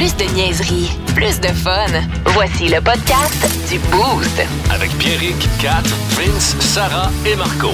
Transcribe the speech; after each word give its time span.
Plus 0.00 0.16
de 0.16 0.24
niaiserie, 0.34 0.90
plus 1.14 1.38
de 1.40 1.48
fun. 1.48 1.84
Voici 2.28 2.68
le 2.68 2.80
podcast 2.80 3.36
du 3.70 3.78
Boost. 3.90 4.40
Avec 4.72 4.88
Pierrick, 4.96 5.36
Kat, 5.60 5.82
Vince, 6.16 6.56
Sarah 6.58 7.10
et 7.26 7.36
Marco. 7.36 7.68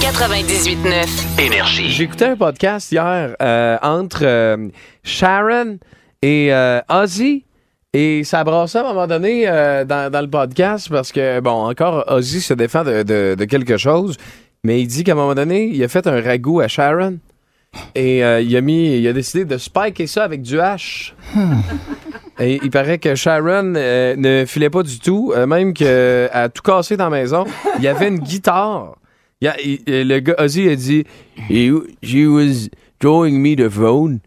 98.9. 0.00 1.44
Énergie. 1.44 1.90
J'écoutais 1.90 2.26
un 2.26 2.36
podcast 2.36 2.92
hier 2.92 3.34
euh, 3.42 3.76
entre 3.82 4.20
euh, 4.22 4.68
Sharon 5.02 5.78
et 6.22 6.52
euh, 6.54 6.80
Ozzy. 6.88 7.44
Et 7.92 8.22
ça 8.22 8.44
brassait 8.44 8.78
à 8.78 8.82
un 8.82 8.92
moment 8.94 9.08
donné 9.08 9.48
euh, 9.48 9.84
dans, 9.84 10.12
dans 10.12 10.20
le 10.20 10.30
podcast 10.30 10.88
parce 10.90 11.10
que, 11.10 11.40
bon, 11.40 11.66
encore, 11.68 12.04
Ozzy 12.06 12.40
se 12.40 12.54
défend 12.54 12.84
de, 12.84 13.02
de- 13.02 13.34
de 13.36 13.44
quelque 13.46 13.76
chose, 13.78 14.16
mais 14.62 14.80
il 14.80 14.86
dit 14.86 15.02
qu'à 15.02 15.10
un 15.12 15.16
moment 15.16 15.34
donné, 15.34 15.64
il 15.64 15.82
a 15.82 15.88
fait 15.88 16.06
un 16.06 16.20
ragoût 16.22 16.60
à 16.60 16.68
Sharon 16.68 17.18
et 17.94 18.24
euh, 18.24 18.40
il, 18.40 18.56
a 18.56 18.60
mis, 18.60 18.98
il 18.98 19.06
a 19.08 19.12
décidé 19.12 19.44
de 19.44 19.56
spiker 19.58 20.06
ça 20.06 20.24
avec 20.24 20.42
du 20.42 20.60
hache. 20.60 21.14
Et 22.38 22.58
il 22.62 22.70
paraît 22.70 22.98
que 22.98 23.14
Sharon 23.14 23.74
euh, 23.76 24.16
ne 24.16 24.44
filait 24.46 24.70
pas 24.70 24.82
du 24.82 24.98
tout, 24.98 25.32
euh, 25.36 25.46
même 25.46 25.72
qu'elle 25.74 26.30
a 26.32 26.48
tout 26.48 26.62
cassé 26.62 26.96
dans 26.96 27.10
la 27.10 27.18
maison. 27.20 27.44
Il 27.78 27.84
y 27.84 27.88
avait 27.88 28.08
une 28.08 28.18
guitare. 28.18 28.96
Il 29.40 29.48
a- 29.48 29.60
il- 29.60 29.80
le 29.86 30.18
gars, 30.20 30.34
Ozzy 30.38 30.68
a 30.68 30.74
dit 30.76 31.04
He, 31.48 31.70
She 32.02 32.26
was 32.26 32.68
throwing 32.98 33.38
me 33.38 33.54
the 33.56 33.68
phone. 33.68 34.20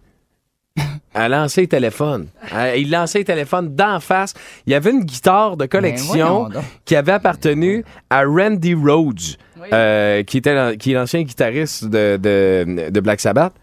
A 1.14 1.30
lancé 1.30 1.62
le 1.62 1.68
téléphone. 1.68 2.28
Il 2.76 2.90
lançait 2.90 3.20
le 3.20 3.26
téléphone 3.26 3.76
d'en 3.76 4.00
face. 4.00 4.34
Il 4.66 4.74
y 4.74 4.76
avait 4.76 4.92
une 4.92 5.04
guitare 5.04 5.58
de 5.58 5.66
collection 5.66 6.44
Ben, 6.46 6.56
donc. 6.56 6.64
qui 6.86 6.96
avait 6.96 7.12
appartenu 7.12 7.86
à 8.10 8.24
Randy 8.24 8.74
Rhodes, 8.74 9.38
euh, 9.72 10.24
qui, 10.24 10.38
était 10.38 10.78
qui 10.78 10.92
est 10.92 10.96
l'ancien 10.96 11.22
guitariste 11.22 11.86
de, 11.86 12.18
de, 12.18 12.90
de 12.90 13.00
Black 13.00 13.20
Sabbath. 13.20 13.54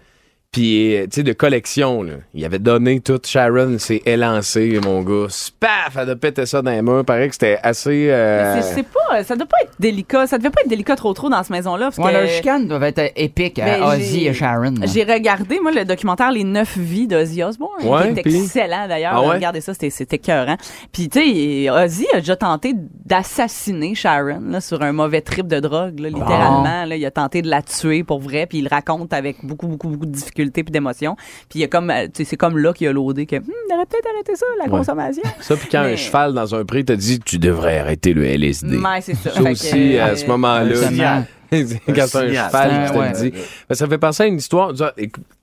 Puis, 0.52 0.96
euh, 0.96 1.02
tu 1.04 1.08
sais, 1.12 1.22
de 1.22 1.32
collection, 1.32 2.02
là. 2.02 2.14
Il 2.34 2.44
avait 2.44 2.58
donné 2.58 2.98
tout. 2.98 3.20
Sharon 3.24 3.78
s'est 3.78 4.02
élancé, 4.04 4.80
mon 4.84 5.00
gars. 5.02 5.26
Spaf! 5.28 5.96
Elle 5.96 6.10
a 6.10 6.16
pété 6.16 6.44
ça 6.44 6.60
dans 6.60 6.72
les 6.72 6.82
mains. 6.82 7.04
Paraît 7.04 7.28
que 7.28 7.34
c'était 7.34 7.58
assez. 7.62 8.10
euh, 8.10 8.60
C'est- 8.60 8.74
C'est 8.74 8.82
pas, 8.82 9.22
ça 9.22 9.36
doit 9.36 9.46
pas 9.46 9.58
être 9.62 9.74
délicat. 9.78 10.26
Ça 10.26 10.38
devait 10.38 10.50
pas 10.50 10.62
être 10.62 10.68
délicat 10.68 10.96
trop 10.96 11.12
trop 11.14 11.28
dans 11.30 11.40
cette 11.44 11.50
maison-là. 11.50 11.86
parce 11.86 11.98
Ouais, 11.98 12.12
que- 12.12 12.18
leur 12.18 12.28
chicane 12.28 12.66
doit 12.66 12.84
être 12.88 13.12
épique 13.14 13.56
Ben, 13.64 13.80
à 13.80 13.94
Ozzy 13.94 14.26
et 14.26 14.34
Sharon. 14.34 14.74
là. 14.80 14.86
J'ai 14.86 15.04
regardé, 15.04 15.60
moi, 15.60 15.70
le 15.70 15.84
documentaire 15.84 16.32
Les 16.32 16.42
Neuf 16.42 16.76
Vies 16.76 17.06
d'Ozzy 17.06 17.44
Osbourne, 17.44 17.84
Ouais, 17.84 18.12
qui 18.12 18.18
est 18.18 18.26
excellent 18.26 18.88
d'ailleurs. 18.88 19.12
Ah 19.14 19.20
ouais? 19.22 19.34
Regardez 19.36 19.60
ça, 19.60 19.72
c'était- 19.72 19.90
c'était 19.90 20.16
écœurant. 20.16 20.56
Puis, 20.92 21.08
tu 21.08 21.20
sais, 21.20 21.70
Ozzy 21.70 22.06
a 22.12 22.18
déjà 22.18 22.34
tenté 22.34 22.74
d'assassiner 23.06 23.94
Sharon 23.94 24.40
là, 24.48 24.60
sur 24.60 24.82
un 24.82 24.90
mauvais 24.90 25.20
trip 25.20 25.46
de 25.46 25.60
drogue, 25.60 26.00
là, 26.00 26.08
littéralement. 26.08 26.84
Là, 26.86 26.96
il 26.96 27.06
a 27.06 27.10
tenté 27.12 27.40
de 27.40 27.48
la 27.48 27.62
tuer 27.62 28.02
pour 28.02 28.18
vrai, 28.18 28.46
puis 28.48 28.58
il 28.58 28.64
le 28.64 28.68
raconte 28.70 29.12
avec 29.12 29.44
beaucoup, 29.44 29.68
beaucoup, 29.68 29.88
beaucoup 29.88 30.06
de 30.06 30.10
difficultés 30.10 30.39
puis 30.48 30.64
d'émotions. 30.64 31.16
Puis, 31.48 31.58
il 31.58 31.60
y 31.60 31.64
a 31.64 31.68
comme, 31.68 31.90
euh, 31.90 32.06
c'est 32.14 32.36
comme 32.36 32.58
là 32.58 32.72
qu'il 32.72 32.88
a 32.88 32.92
laudé 32.92 33.26
que, 33.26 33.36
Hum, 33.36 33.42
il 33.68 33.74
aurait 33.74 33.86
peut-être 33.86 34.08
arrêté 34.12 34.34
ça, 34.36 34.46
la 34.58 34.64
Ouais. 34.64 34.70
consommation. 34.70 35.22
Ça, 35.40 35.56
puis 35.56 35.68
quand 35.70 35.82
Mais- 35.82 35.92
un 35.92 35.96
cheval 35.96 36.32
dans 36.34 36.54
un 36.54 36.64
prix 36.64 36.84
te 36.84 36.92
dit 36.92 37.20
Tu 37.20 37.38
devrais 37.38 37.78
arrêter 37.78 38.12
le 38.14 38.24
LSD. 38.24 38.76
Ouais, 38.78 39.00
c'est 39.00 39.14
ça. 39.14 39.30
Ça 39.30 39.40
Fait 39.42 39.50
aussi, 39.50 39.70
que, 39.70 39.98
à 39.98 40.06
euh, 40.08 40.16
ce 40.16 40.26
moment-là. 40.26 40.74
Quand 41.50 42.06
c'est 42.06 42.18
un 42.18 42.32
cheval 42.32 42.86
qui 42.86 42.92
te 42.92 42.98
Ouais. 42.98 43.12
le. 43.24 43.30
Ben, 43.68 43.74
ça 43.74 43.88
fait 43.88 43.98
penser 43.98 44.22
à 44.22 44.26
une 44.26 44.36
histoire. 44.36 44.72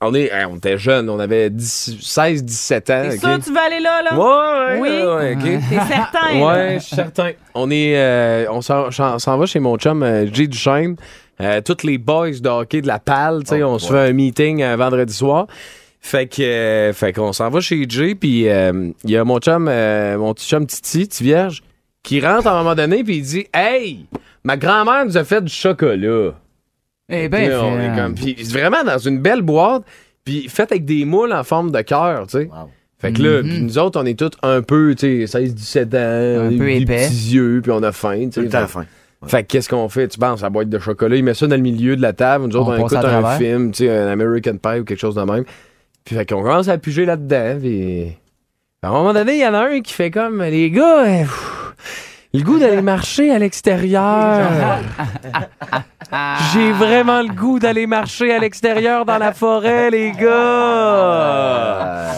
On, 0.00 0.14
est, 0.14 0.30
on 0.48 0.56
était 0.56 0.78
jeunes, 0.78 1.10
on 1.10 1.18
avait 1.18 1.50
16-17 1.50 2.90
ans. 2.90 3.02
T'es 3.10 3.14
ok? 3.16 3.20
sûr 3.20 3.38
que 3.38 3.44
tu 3.44 3.50
veux 3.50 3.58
aller 3.58 3.80
là, 3.80 4.02
là? 4.02 4.18
Ouais, 4.18 4.24
ouais, 4.24 4.80
Oui. 4.80 4.88
ouais, 4.88 5.14
ouais, 5.14 5.36
ok. 5.36 5.42
T'es 5.68 5.76
certain? 5.94 6.40
Ouais, 6.46 6.78
je 6.80 6.84
suis 6.84 6.96
certain. 6.96 7.30
On 7.54 7.70
est, 7.70 7.92
euh, 7.98 8.46
on 8.50 8.60
s'en 8.62 9.38
va 9.38 9.46
chez 9.46 9.60
mon 9.60 9.76
chum 9.76 10.02
euh, 10.02 10.26
Jay 10.32 10.46
Duchesne. 10.46 10.96
Euh, 11.40 11.60
tous 11.60 11.84
les 11.86 11.98
boys 11.98 12.30
de 12.40 12.48
hockey 12.48 12.80
de 12.80 12.86
la 12.88 12.98
palle, 12.98 13.42
tu 13.44 13.50
sais, 13.50 13.62
Oh, 13.62 13.68
on 13.68 13.78
se 13.78 13.92
fait 13.92 14.08
un 14.08 14.12
meeting 14.12 14.62
un 14.62 14.76
vendredi 14.76 15.14
soir. 15.14 15.46
Fait 16.00 16.26
que, 16.26 16.42
euh, 16.42 16.92
fait 16.92 17.12
qu'on 17.12 17.32
s'en 17.32 17.50
va 17.50 17.60
chez 17.60 17.84
Jay, 17.88 18.14
puis 18.14 18.48
euh, 18.48 18.90
il 19.04 19.10
y 19.10 19.16
a 19.16 19.24
mon 19.24 19.38
chum, 19.38 19.68
euh, 19.68 20.16
mon 20.18 20.32
petit 20.34 20.48
chum 20.48 20.66
Titi, 20.66 21.06
petit 21.06 21.24
vierge, 21.24 21.62
qui 22.02 22.20
rentre 22.20 22.46
à 22.46 22.54
un 22.54 22.62
moment 22.62 22.74
donné, 22.74 23.02
puis 23.04 23.16
il 23.16 23.22
dit, 23.22 23.46
hey, 23.52 24.06
ma 24.44 24.56
grand-mère 24.56 25.04
nous 25.04 25.16
a 25.16 25.24
fait 25.24 25.42
du 25.42 25.52
chocolat. 25.52 26.34
Eh 27.10 27.28
ben, 27.28 27.48
là, 27.50 27.64
on 27.64 27.76
fait, 27.78 27.86
est 27.86 27.94
comme- 27.96 28.14
puis 28.14 28.34
vraiment 28.44 28.84
dans 28.84 28.98
une 28.98 29.18
belle 29.20 29.42
boîte, 29.42 29.82
puis 30.24 30.48
faite 30.48 30.70
avec 30.72 30.84
des 30.84 31.04
moules 31.04 31.32
en 31.32 31.42
forme 31.44 31.70
de 31.72 31.80
cœur, 31.80 32.26
tu 32.26 32.38
sais. 32.38 32.44
Wow. 32.44 32.70
Fait 33.00 33.12
que 33.12 33.22
là, 33.22 33.42
Mhm. 33.42 33.48
puis 33.48 33.62
nous 33.62 33.78
autres, 33.78 34.00
on 34.00 34.06
est 34.06 34.18
tous 34.18 34.36
un 34.42 34.60
peu, 34.62 34.94
tu 34.96 35.26
sais, 35.26 35.26
16-17 35.26 35.94
ans, 35.94 36.46
Un 36.46 36.58
peu 36.58 36.66
des 36.66 36.76
épais. 36.82 37.06
petits 37.06 37.34
yeux, 37.34 37.60
puis 37.62 37.72
on 37.72 37.82
a 37.82 37.92
faim, 37.92 38.28
tu 38.32 38.42
sais. 38.42 38.48
temps 38.48 38.66
fin. 39.22 39.28
Fait 39.28 39.42
que 39.42 39.48
qu'est-ce 39.48 39.68
qu'on 39.68 39.88
fait? 39.88 40.08
Tu 40.08 40.18
penses 40.18 40.42
à 40.42 40.46
la 40.46 40.50
boîte 40.50 40.68
de 40.68 40.78
chocolat, 40.78 41.16
il 41.16 41.24
met 41.24 41.34
ça 41.34 41.46
dans 41.46 41.56
le 41.56 41.62
milieu 41.62 41.96
de 41.96 42.02
la 42.02 42.12
table, 42.12 42.46
nous 42.46 42.56
autres, 42.56 42.70
On 42.70 42.82
on, 42.82 42.86
écoute 42.86 42.94
un 42.94 43.38
film, 43.38 43.72
tu 43.72 43.84
sais, 43.84 43.90
un 43.90 44.08
American 44.08 44.56
Pie 44.56 44.80
ou 44.80 44.84
quelque 44.84 45.00
chose 45.00 45.14
de 45.14 45.22
même. 45.22 45.44
Puis 46.04 46.16
fait 46.16 46.26
qu'on 46.26 46.42
commence 46.42 46.68
à 46.68 46.78
piger 46.78 47.04
là-dedans, 47.04 47.58
puis... 47.60 48.16
À 48.80 48.88
un 48.88 48.92
moment 48.92 49.12
donné, 49.12 49.34
il 49.34 49.40
y 49.40 49.46
en 49.46 49.54
a 49.54 49.70
un 49.70 49.80
qui 49.80 49.92
fait 49.92 50.12
comme, 50.12 50.40
les 50.40 50.70
gars, 50.70 51.02
pff, 51.04 51.74
le 52.34 52.42
goût 52.42 52.58
d'aller 52.58 52.82
marcher 52.82 53.30
à 53.30 53.38
l'extérieur. 53.38 54.80
J'ai 56.52 56.72
vraiment 56.72 57.22
le 57.22 57.28
goût 57.28 57.58
d'aller 57.58 57.86
marcher 57.86 58.32
à 58.32 58.38
l'extérieur 58.38 59.04
dans 59.04 59.18
la 59.18 59.32
forêt, 59.32 59.90
les 59.90 60.12
gars. 60.12 62.12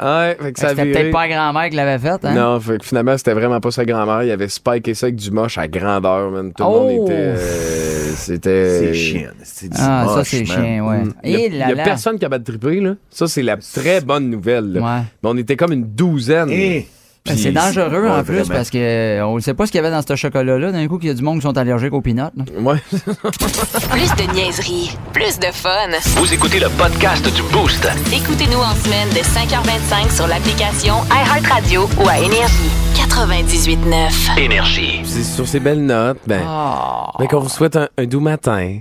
Ouais, 0.00 0.36
fait 0.40 0.52
que 0.52 0.58
ça 0.60 0.66
a 0.66 0.70
C'était 0.70 0.92
peut-être 0.92 1.10
pas 1.12 1.26
la 1.28 1.34
grand-mère 1.34 1.70
qui 1.70 1.76
l'avait 1.76 1.98
fait, 1.98 2.24
hein? 2.24 2.34
Non, 2.34 2.58
fait 2.60 2.78
que 2.78 2.84
finalement, 2.84 3.16
c'était 3.16 3.32
vraiment 3.34 3.60
pas 3.60 3.70
sa 3.70 3.84
grand-mère. 3.84 4.22
Il 4.24 4.30
avait 4.30 4.48
spiké 4.48 4.94
ça 4.94 5.06
avec 5.06 5.16
du 5.16 5.30
moche 5.30 5.56
à 5.58 5.68
grandeur, 5.68 6.30
man. 6.30 6.52
Tout 6.52 6.62
le 6.64 6.68
Oh! 6.68 6.80
monde 6.88 7.06
était. 7.06 7.12
euh, 7.14 8.12
c'était. 8.16 8.78
C'est 8.80 8.94
chiant. 8.94 9.30
C'est 9.42 9.68
du 9.68 9.76
Ah, 9.80 10.04
ça, 10.08 10.16
moche, 10.16 10.28
c'est 10.28 10.38
man. 10.38 10.46
chien, 10.46 10.84
ouais. 10.84 10.98
Mm. 10.98 11.12
Il 11.24 11.30
y 11.30 11.34
a, 11.34 11.38
Et 11.38 11.46
il 11.46 11.56
y 11.56 11.62
a 11.62 11.74
là. 11.74 11.84
personne 11.84 12.18
qui 12.18 12.24
a 12.24 12.28
battu 12.28 12.44
triper, 12.44 12.80
là. 12.80 12.94
Ça, 13.10 13.26
c'est 13.28 13.42
la 13.42 13.56
très 13.56 14.00
bonne 14.00 14.30
nouvelle, 14.30 14.72
là. 14.72 14.80
Ouais. 14.80 15.02
Mais 15.22 15.30
on 15.30 15.36
était 15.36 15.56
comme 15.56 15.72
une 15.72 15.84
douzaine. 15.84 16.48
Eh, 16.50 16.56
Ben, 16.56 16.82
Puis- 16.82 16.88
c'est 17.26 17.52
dangereux 17.52 18.02
Ouais, 18.04 18.10
en 18.10 18.22
plus 18.22 18.34
vraiment. 18.40 18.54
parce 18.54 18.68
que 18.68 18.76
euh, 18.76 19.26
on 19.26 19.36
ne 19.36 19.40
sait 19.40 19.54
pas 19.54 19.64
ce 19.64 19.72
qu'il 19.72 19.80
y 19.80 19.84
avait 19.84 19.90
dans 19.94 20.02
ce 20.06 20.14
chocolat-là. 20.14 20.72
D'un 20.72 20.86
coup, 20.88 20.98
qu'il 20.98 21.08
y 21.08 21.10
a 21.10 21.14
du 21.14 21.22
monde 21.22 21.36
qui 21.38 21.42
sont 21.46 21.56
allergiques 21.56 21.94
aux 21.94 22.02
peanuts. 22.02 22.20
là. 22.20 22.30
Ouais. 22.60 22.76
Plus 22.92 24.26
de 24.26 24.32
niaiserie, 24.34 24.94
plus 25.14 25.38
de 25.38 25.46
fun. 25.46 25.70
Vous 26.16 26.34
écoutez 26.34 26.60
le 26.60 26.68
podcast 26.76 27.24
du 27.34 27.42
Boost. 27.50 27.88
Écoutez-nous 28.12 28.58
en 28.58 28.74
semaine 28.74 29.08
de 29.08 29.20
5h25 29.20 30.14
sur 30.14 30.26
l'application 30.26 30.96
iHeartRadio 31.10 31.88
ou 31.98 32.08
à 32.08 32.18
Énergie. 32.18 32.70
98.9. 32.94 34.38
Énergie. 34.38 35.00
C'est 35.04 35.24
sur 35.24 35.48
ces 35.48 35.60
belles 35.60 35.84
notes, 35.84 36.18
ben. 36.26 36.42
Ah. 36.46 37.10
ben, 37.18 37.26
qu'on 37.26 37.40
vous 37.40 37.48
souhaite 37.48 37.76
un, 37.76 37.88
un 37.96 38.04
doux 38.04 38.20
matin. 38.20 38.80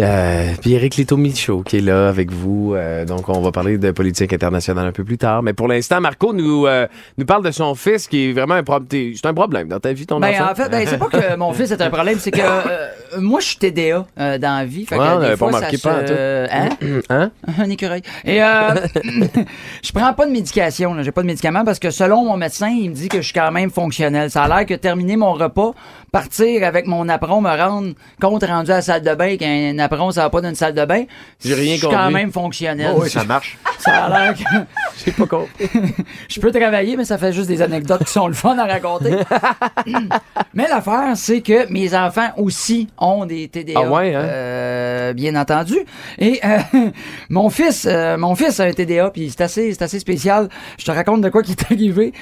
Euh, 0.00 0.52
puis 0.60 0.74
Eric 0.74 0.94
Lito 0.96 1.16
Michaud 1.16 1.62
qui 1.62 1.78
est 1.78 1.80
là 1.80 2.08
avec 2.08 2.30
vous. 2.30 2.74
Euh, 2.74 3.04
donc, 3.04 3.28
on 3.28 3.40
va 3.40 3.50
parler 3.50 3.78
de 3.78 3.90
politique 3.90 4.32
internationale 4.32 4.86
un 4.86 4.92
peu 4.92 5.02
plus 5.02 5.18
tard. 5.18 5.42
Mais 5.42 5.52
pour 5.52 5.66
l'instant, 5.66 6.00
Marco 6.00 6.32
nous, 6.32 6.66
euh, 6.66 6.86
nous 7.16 7.24
parle 7.26 7.44
de 7.44 7.50
son 7.50 7.74
fils 7.74 8.06
qui 8.06 8.28
est 8.28 8.32
vraiment 8.32 8.54
un 8.54 8.62
problème. 8.62 9.12
C'est 9.16 9.26
un 9.26 9.34
problème 9.34 9.66
dans 9.68 9.80
ta 9.80 9.92
vie, 9.92 10.06
ton 10.06 10.20
Ben, 10.20 10.30
enfant? 10.34 10.52
en 10.52 10.54
fait, 10.54 10.68
ben, 10.68 10.86
c'est 10.86 10.98
pas 10.98 11.06
que 11.08 11.36
mon 11.36 11.52
fils 11.52 11.72
est 11.72 11.82
un 11.82 11.90
problème, 11.90 12.18
c'est 12.20 12.30
que 12.30 12.38
euh, 12.40 12.88
moi, 13.20 13.40
je 13.40 13.46
suis 13.46 13.56
TDA 13.58 14.06
euh, 14.20 14.38
dans 14.38 14.58
la 14.58 14.64
vie. 14.64 14.86
Fait 14.86 14.96
que 14.96 15.00
Ouais, 15.00 15.08
on 15.16 15.20
des 15.20 15.26
pas 15.30 15.36
fois, 15.36 15.52
ça 15.52 15.66
pas 15.66 16.06
se- 16.06 16.46
Hein? 16.52 16.68
Hein? 17.10 17.30
un 17.58 17.70
écureuil. 17.70 18.02
Et 18.24 18.42
euh, 18.42 18.46
je 19.82 19.92
prends 19.92 20.12
pas 20.14 20.26
de 20.26 20.30
médication, 20.30 20.94
j'ai 21.02 21.12
pas 21.12 21.22
de 21.22 21.26
médicaments 21.26 21.64
parce 21.64 21.78
que 21.78 21.90
selon 21.90 22.24
mon 22.24 22.36
médecin, 22.36 22.68
il 22.68 22.90
me 22.90 22.94
dit 22.94 23.08
que 23.08 23.18
je 23.18 23.22
suis 23.24 23.32
quand 23.34 23.50
même 23.50 23.70
fonctionnel. 23.70 24.30
Ça 24.30 24.44
a 24.44 24.48
l'air 24.48 24.66
que 24.66 24.74
terminer 24.74 25.16
mon 25.16 25.32
repas, 25.32 25.72
partir 26.12 26.64
avec 26.64 26.86
mon 26.86 27.08
apron, 27.08 27.40
me 27.40 27.50
rendre 27.50 27.94
compte 28.20 28.44
rendu 28.44 28.70
à 28.70 28.76
la 28.76 28.82
salle 28.82 29.02
de 29.02 29.14
bain 29.14 29.36
qu'un 29.88 29.94
apron 29.96 30.10
ça 30.10 30.22
va 30.22 30.30
pas 30.30 30.40
d'une 30.40 30.54
salle 30.54 30.74
de 30.74 30.84
bain. 30.84 31.04
J'ai 31.44 31.54
rien 31.54 31.74
Je 31.74 31.80
suis 31.80 31.88
quand 31.88 32.10
même 32.10 32.32
fonctionnel. 32.32 32.92
oh, 32.94 33.00
oui, 33.02 33.10
ça 33.10 33.24
marche. 33.24 33.58
Ça 33.78 34.06
a 34.06 34.08
l'air 34.08 34.34
que 34.34 34.42
J'ai 35.04 35.12
pas 35.12 35.26
compris. 35.26 35.68
je 36.28 36.40
peux 36.40 36.50
travailler, 36.50 36.96
mais 36.96 37.04
ça 37.04 37.16
fait 37.16 37.32
juste 37.32 37.46
des 37.46 37.62
anecdotes 37.62 38.04
qui 38.04 38.12
sont 38.12 38.26
le 38.26 38.34
fun 38.34 38.58
à 38.58 38.66
raconter. 38.66 39.14
mais 40.52 40.66
l'affaire, 40.68 41.12
c'est 41.14 41.42
que 41.42 41.70
mes 41.72 41.94
enfants 41.94 42.30
aussi 42.36 42.88
ont 42.98 43.24
des 43.24 43.46
TDA. 43.46 43.74
Ah 43.76 43.88
ouais, 43.88 44.14
hein? 44.14 44.20
euh, 44.20 45.12
bien 45.12 45.36
entendu. 45.36 45.76
Et 46.18 46.40
euh, 46.44 46.58
mon 47.28 47.50
fils, 47.50 47.86
euh, 47.88 48.16
mon 48.16 48.34
fils 48.34 48.58
a 48.58 48.64
un 48.64 48.72
TDA, 48.72 49.10
puis 49.10 49.30
c'est 49.30 49.42
assez, 49.42 49.72
c'est 49.72 49.82
assez 49.82 50.00
spécial. 50.00 50.48
Je 50.76 50.84
te 50.84 50.90
raconte 50.90 51.20
de 51.20 51.28
quoi 51.28 51.42
qui 51.42 51.52
est 51.52 51.72
arrivé. 51.72 52.12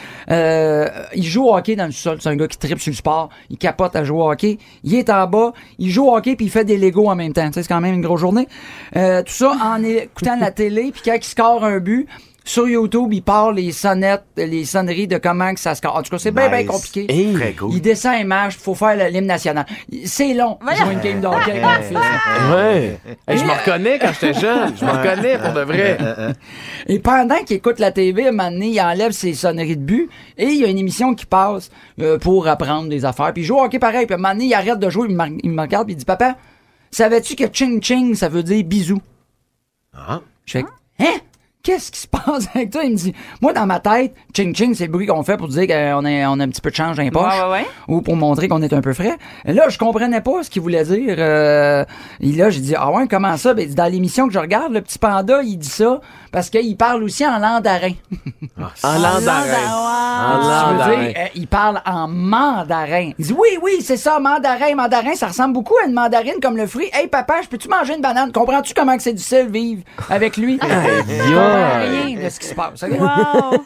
Il 1.15 1.25
joue 1.25 1.47
au 1.47 1.57
hockey 1.57 1.77
dans 1.77 1.87
le 1.87 1.93
sol. 1.93 2.19
C'est 2.21 2.29
un 2.29 2.37
gars 2.37 2.49
qui 2.49 2.59
tripe 2.59 2.81
sur 2.81 2.91
le 2.91 2.97
sport. 2.97 3.31
Il 3.49 3.57
capote 3.57 3.97
à 3.97 4.05
jouer 4.05 4.19
au 4.19 4.31
hockey. 4.31 4.59
Il 4.85 4.95
est 4.95 5.09
en 5.09 5.27
bas. 5.27 5.53
Il 5.79 5.91
joue 5.91 6.07
au 6.07 6.17
hockey 6.17 6.37
puis 6.37 6.47
il 6.47 6.51
fait 6.51 6.65
des 6.65 6.77
Legos 6.77 7.09
en 7.09 7.17
même 7.17 7.33
temps. 7.33 7.49
C'est 7.63 7.69
quand 7.69 7.81
même 7.81 7.95
une 7.95 8.03
grosse 8.03 8.21
journée. 8.21 8.49
Euh, 8.97 9.23
tout 9.23 9.33
ça 9.33 9.57
en 9.63 9.83
écoutant 9.83 10.37
la 10.39 10.51
télé. 10.51 10.91
Puis 10.93 11.03
quand 11.05 11.15
il 11.15 11.25
score 11.25 11.65
un 11.65 11.79
but, 11.79 12.09
sur 12.47 12.69
YouTube, 12.69 13.13
il 13.13 13.23
parle 13.23 13.57
les 13.57 13.73
sonnettes, 13.73 14.23
les 14.37 14.65
sonneries 14.65 15.09
de 15.09 15.19
comment 15.19 15.53
que 15.53 15.59
ça 15.59 15.75
score. 15.75 15.97
En 15.97 16.03
tout 16.03 16.11
cas, 16.11 16.19
c'est 16.19 16.31
bien, 16.31 16.49
bien 16.49 16.65
compliqué. 16.65 17.07
Hey. 17.09 17.35
Très 17.35 17.53
cool. 17.55 17.71
Il 17.73 17.83
descend 17.83 18.15
un 18.15 18.25
match, 18.25 18.57
faut 18.57 18.77
faire 18.77 18.97
l'hymne 19.11 19.27
national. 19.27 19.67
C'est 20.05 20.33
long, 20.33 20.57
jouer 20.63 20.93
une 20.93 21.01
game 21.01 21.21
de 21.21 21.27
hockey 21.27 21.51
avec 21.51 21.63
mon 21.63 21.83
fils. 21.83 21.99
Ouais. 22.55 22.99
Hey, 23.27 23.39
je 23.39 23.45
me 23.45 23.51
reconnais 23.51 23.99
quand 23.99 24.13
j'étais 24.13 24.39
jeune. 24.39 24.73
Je 24.79 24.85
me 24.85 24.91
reconnais 24.93 25.39
pour 25.39 25.53
de 25.55 25.61
vrai. 25.61 25.99
Et 26.87 27.01
pendant 27.01 27.43
qu'il 27.43 27.57
écoute 27.57 27.81
la 27.81 27.91
TV, 27.91 28.29
un 28.29 28.31
moment 28.31 28.51
donné, 28.53 28.69
il 28.69 28.81
enlève 28.81 29.11
ses 29.11 29.35
sonneries 29.35 29.77
de 29.77 29.83
but 29.83 30.09
et 30.39 30.45
il 30.45 30.61
y 30.61 30.65
a 30.65 30.69
une 30.69 30.79
émission 30.79 31.15
qui 31.15 31.27
passe 31.27 31.71
euh, 32.01 32.17
pour 32.17 32.47
apprendre 32.47 32.89
des 32.89 33.05
affaires. 33.05 33.33
Puis 33.33 33.43
il 33.43 33.47
joue 33.47 33.57
au 33.57 33.65
hockey 33.65 33.81
pareil. 33.81 34.07
Puis 34.07 34.15
un 34.15 34.19
moment 34.19 34.35
donné, 34.35 34.45
il 34.45 34.55
arrête 34.55 34.79
de 34.79 34.89
jouer, 34.89 35.09
il 35.11 35.17
me, 35.17 35.25
il 35.43 35.51
me 35.51 35.61
regarde 35.61 35.87
puis 35.87 35.95
il 35.95 35.99
dit 35.99 36.05
Papa, 36.05 36.37
savais-tu 36.91 37.37
que 37.37 37.45
ching 37.53 37.83
ching, 37.83 38.15
ça 38.15 38.29
veut 38.29 38.43
dire 38.43 38.65
bisous? 38.65 39.03
Ah. 39.93 40.21
Je 40.45 40.53
fais 40.53 40.65
Hein? 40.99 41.19
Qu'est-ce 41.67 41.91
qui 41.91 42.01
se 42.01 42.07
passe 42.07 42.49
avec 42.55 42.71
toi? 42.71 42.85
Il 42.85 42.93
me 42.93 42.97
dit, 42.97 43.13
moi, 43.43 43.53
dans 43.53 43.67
ma 43.67 43.81
tête, 43.81 44.15
ching 44.35 44.55
ching, 44.55 44.75
c'est 44.75 44.87
le 44.87 44.93
bruit 44.93 45.07
qu'on 45.07 45.25
fait 45.25 45.37
pour 45.37 45.49
dire 45.49 45.67
qu'on 45.67 46.05
a, 46.05 46.29
on 46.29 46.41
a 46.41 46.45
un 46.45 46.49
petit 46.49 46.61
peu 46.61 46.71
de 46.71 46.77
change 46.77 46.97
dans 46.97 47.03
les 47.03 47.11
poches. 47.11 47.35
Ouais, 47.35 47.43
ouais, 47.43 47.51
ouais. 47.51 47.67
Ou 47.89 48.01
pour 48.01 48.17
montrer 48.17 48.49
qu'on 48.49 48.63
est 48.63 48.73
un 48.73 48.81
peu 48.81 48.93
frais. 48.93 49.17
Et 49.45 49.53
là, 49.53 49.69
je 49.69 49.77
comprenais 49.77 50.21
pas 50.21 50.45
ce 50.45 50.51
qu'il 50.51 50.63
voulait 50.63 50.85
dire. 50.85 51.17
Euh, 51.19 51.85
et 52.21 52.33
là, 52.33 52.51
j'ai 52.51 52.61
dit, 52.61 52.75
ah 52.77 52.91
ouais, 52.93 53.09
comment 53.09 53.37
ça? 53.37 53.53
Ben, 53.53 53.69
dans 53.75 53.91
l'émission 53.91 54.29
que 54.29 54.33
je 54.33 54.39
regarde, 54.39 54.73
le 54.73 54.81
petit 54.81 54.99
panda, 54.99 55.43
il 55.43 55.59
dit 55.59 55.69
ça 55.69 56.01
parce 56.37 56.51
qu'il 56.51 56.77
parle 56.77 57.03
aussi 57.03 57.27
en 57.27 57.39
landarin. 57.39 57.95
En 58.83 58.99
landarin. 58.99 59.71
En 59.71 60.39
landarin. 60.39 61.03
dire, 61.05 61.15
euh, 61.17 61.27
il 61.35 61.47
parle 61.47 61.81
en 61.87 62.09
mandarin. 62.09 63.13
Il 63.19 63.25
dit 63.27 63.33
oui, 63.33 63.59
oui, 63.63 63.79
c'est 63.81 63.97
ça, 63.97 64.19
mandarin, 64.19 64.75
mandarin, 64.75 65.15
ça 65.15 65.29
ressemble 65.29 65.55
beaucoup 65.55 65.75
à 65.83 65.87
une 65.87 65.95
mandarine 65.95 66.35
comme 66.43 66.57
le 66.57 66.67
fruit. 66.67 66.89
Hey 66.93 67.09
papa, 67.09 67.41
je 67.43 67.49
peux-tu 67.49 67.69
manger 67.69 67.95
une 67.95 68.03
banane? 68.03 68.33
Comprends-tu 68.33 68.75
comment 68.75 68.97
que 68.97 69.03
c'est 69.03 69.15
difficile 69.15 69.49
vivre 69.51 69.83
avec 70.11 70.37
lui? 70.37 70.59
Rien 71.57 72.25
de 72.25 72.29
ce 72.29 72.41
qui 72.41 72.47
se 72.47 72.55
passe? 72.55 72.85
Wow. 72.97 73.59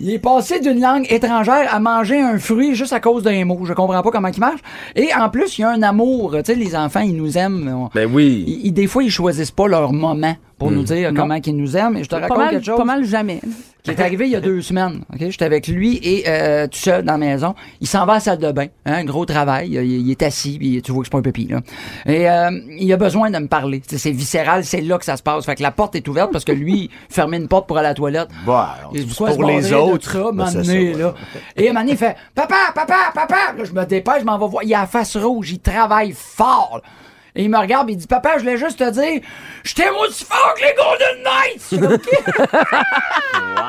Il 0.00 0.10
est 0.12 0.18
passé 0.18 0.60
d'une 0.60 0.80
langue 0.80 1.06
étrangère 1.10 1.72
à 1.74 1.80
manger 1.80 2.20
un 2.20 2.38
fruit 2.38 2.74
juste 2.74 2.92
à 2.92 3.00
cause 3.00 3.22
d'un 3.22 3.44
mot. 3.44 3.60
Je 3.64 3.72
comprends 3.72 4.02
pas 4.02 4.10
comment 4.10 4.28
il 4.28 4.38
marche. 4.40 4.60
Et 4.94 5.08
en 5.14 5.28
plus, 5.30 5.58
il 5.58 5.62
y 5.62 5.64
a 5.64 5.70
un 5.70 5.82
amour. 5.82 6.32
Tu 6.38 6.52
sais, 6.52 6.54
les 6.54 6.76
enfants, 6.76 7.00
ils 7.00 7.16
nous 7.16 7.36
aiment. 7.38 7.68
On- 7.74 7.90
Ben 7.94 8.08
oui. 8.12 8.44
ils- 8.46 8.66
ils- 8.66 8.72
des 8.72 8.86
fois, 8.86 9.02
ils 9.02 9.10
choisissent 9.10 9.50
pas 9.50 9.66
leur 9.68 9.92
moment 9.92 10.34
pour 10.58 10.70
nous 10.70 10.82
dire 10.84 11.12
comment 11.14 11.40
qu'ils 11.40 11.56
nous 11.56 11.76
aiment. 11.76 11.96
Et 11.96 12.04
je 12.04 12.08
te 12.08 12.14
pas, 12.14 12.22
raconte 12.22 12.38
mal, 12.38 12.50
quelque 12.50 12.64
chose 12.64 12.78
pas 12.78 12.84
mal 12.84 13.04
jamais. 13.04 13.40
qui 13.82 13.90
est 13.90 14.00
arrivé 14.00 14.24
il 14.26 14.32
y 14.32 14.36
a 14.36 14.40
deux 14.40 14.62
semaines. 14.62 15.02
ok? 15.12 15.28
J'étais 15.30 15.44
avec 15.44 15.68
lui 15.68 15.98
et 16.02 16.24
euh, 16.26 16.66
tout 16.66 16.78
seul 16.78 17.04
dans 17.04 17.12
la 17.12 17.18
maison. 17.18 17.54
Il 17.80 17.86
s'en 17.86 18.06
va 18.06 18.14
à 18.14 18.16
la 18.16 18.20
salle 18.20 18.38
de 18.38 18.50
bain. 18.52 18.66
Hein, 18.86 19.04
gros 19.04 19.26
travail. 19.26 19.68
Il, 19.72 19.84
il 19.84 20.10
est 20.10 20.22
assis, 20.22 20.56
puis 20.58 20.80
tu 20.82 20.92
vois 20.92 21.02
que 21.02 21.06
c'est 21.08 21.12
pas 21.12 21.18
un 21.18 21.22
pépi. 21.22 21.46
Là. 21.46 21.60
Et 22.06 22.28
euh, 22.30 22.50
il 22.78 22.90
a 22.92 22.96
besoin 22.96 23.30
de 23.30 23.38
me 23.38 23.48
parler. 23.48 23.80
Tu 23.80 23.90
sais, 23.90 23.98
C'est 23.98 24.10
viscéral, 24.12 24.64
c'est 24.64 24.80
là 24.80 24.96
que 24.98 25.04
ça 25.04 25.16
se 25.18 25.22
passe. 25.22 25.44
Fait 25.44 25.54
que 25.56 25.62
la 25.62 25.72
porte 25.72 25.94
est 25.94 26.08
ouverte 26.08 26.32
parce 26.32 26.44
que 26.44 26.52
lui, 26.52 26.84
il 26.84 26.90
fermait 27.14 27.36
une 27.36 27.48
porte 27.48 27.66
pour 27.66 27.76
aller 27.76 27.86
à 27.86 27.90
la 27.90 27.94
toilette. 27.94 28.28
Bah, 28.46 28.76
Il 28.94 29.00
c'est 29.00 29.06
Pourquoi 29.08 29.34
pour 29.34 29.44
les 29.44 29.72
autres? 29.74 30.10
ça, 30.10 30.32
Ben, 30.32 30.98
là? 30.98 31.14
Et 31.54 31.66
à 31.68 31.70
un 31.70 31.74
moment 31.74 31.80
donné, 31.80 31.92
il 31.92 31.98
fait 31.98 32.16
Papa, 32.34 32.56
papa, 32.74 33.12
papa. 33.14 33.36
Là, 33.58 33.64
je 33.64 33.72
me 33.72 33.84
dépêche, 33.84 34.20
je 34.20 34.24
m'en 34.24 34.38
vais 34.38 34.48
voir. 34.48 34.64
Il 34.64 34.74
a 34.74 34.80
la 34.80 34.86
face 34.86 35.16
rouge, 35.18 35.50
il 35.52 35.58
travaille 35.60 36.12
fort. 36.16 36.80
Et 37.36 37.42
il 37.42 37.50
me 37.50 37.58
regarde, 37.58 37.90
et 37.90 37.92
il 37.92 37.98
dit 37.98 38.06
Papa, 38.06 38.32
je 38.36 38.40
voulais 38.40 38.56
juste 38.56 38.78
te 38.78 38.90
dire, 38.90 39.20
je 39.62 39.74
t'aime 39.74 39.94
aussi 39.96 40.24
fort 40.24 40.54
que 40.56 40.62
les 40.62 40.74
Golden 40.74 41.22
Knights. 41.22 41.66
Je 41.70 41.76
OK. 41.94 42.08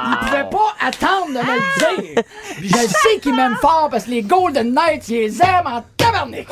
Il 0.09 0.17
pouvait 0.25 0.49
pas 0.49 0.75
attendre 0.79 1.27
de 1.27 1.33
me 1.33 1.55
le 1.55 2.03
dire. 2.13 2.23
Puis 2.57 2.69
je 2.69 2.75
sais 2.75 3.19
qu'il 3.21 3.35
m'aime 3.35 3.57
fort 3.61 3.89
parce 3.91 4.05
que 4.05 4.11
les 4.11 4.21
Golden 4.21 4.73
Knights, 4.73 5.09
ils 5.09 5.17
les 5.17 5.41
aiment 5.41 5.67
en 5.67 5.83
tabarnak. 5.97 6.47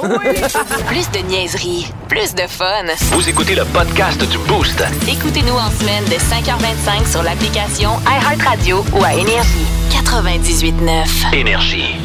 Plus 0.88 1.10
de 1.12 1.20
niaiserie, 1.28 1.88
plus 2.10 2.36
de 2.36 2.42
fun. 2.48 2.86
Vous 3.12 3.30
écoutez 3.30 3.56
le 3.56 3.64
podcast 3.66 4.22
du 4.30 4.38
Boost. 4.40 4.84
Écoutez-nous 5.08 5.56
en 5.56 5.70
semaine 5.72 6.04
de 6.06 6.16
5h25 6.16 7.10
sur 7.10 7.24
l'application 7.24 7.92
iHeartRadio 8.06 8.84
ou 8.94 9.04
à 9.04 9.14
Énergie. 9.14 9.66
98.9. 9.92 11.34
Énergie. 11.34 11.96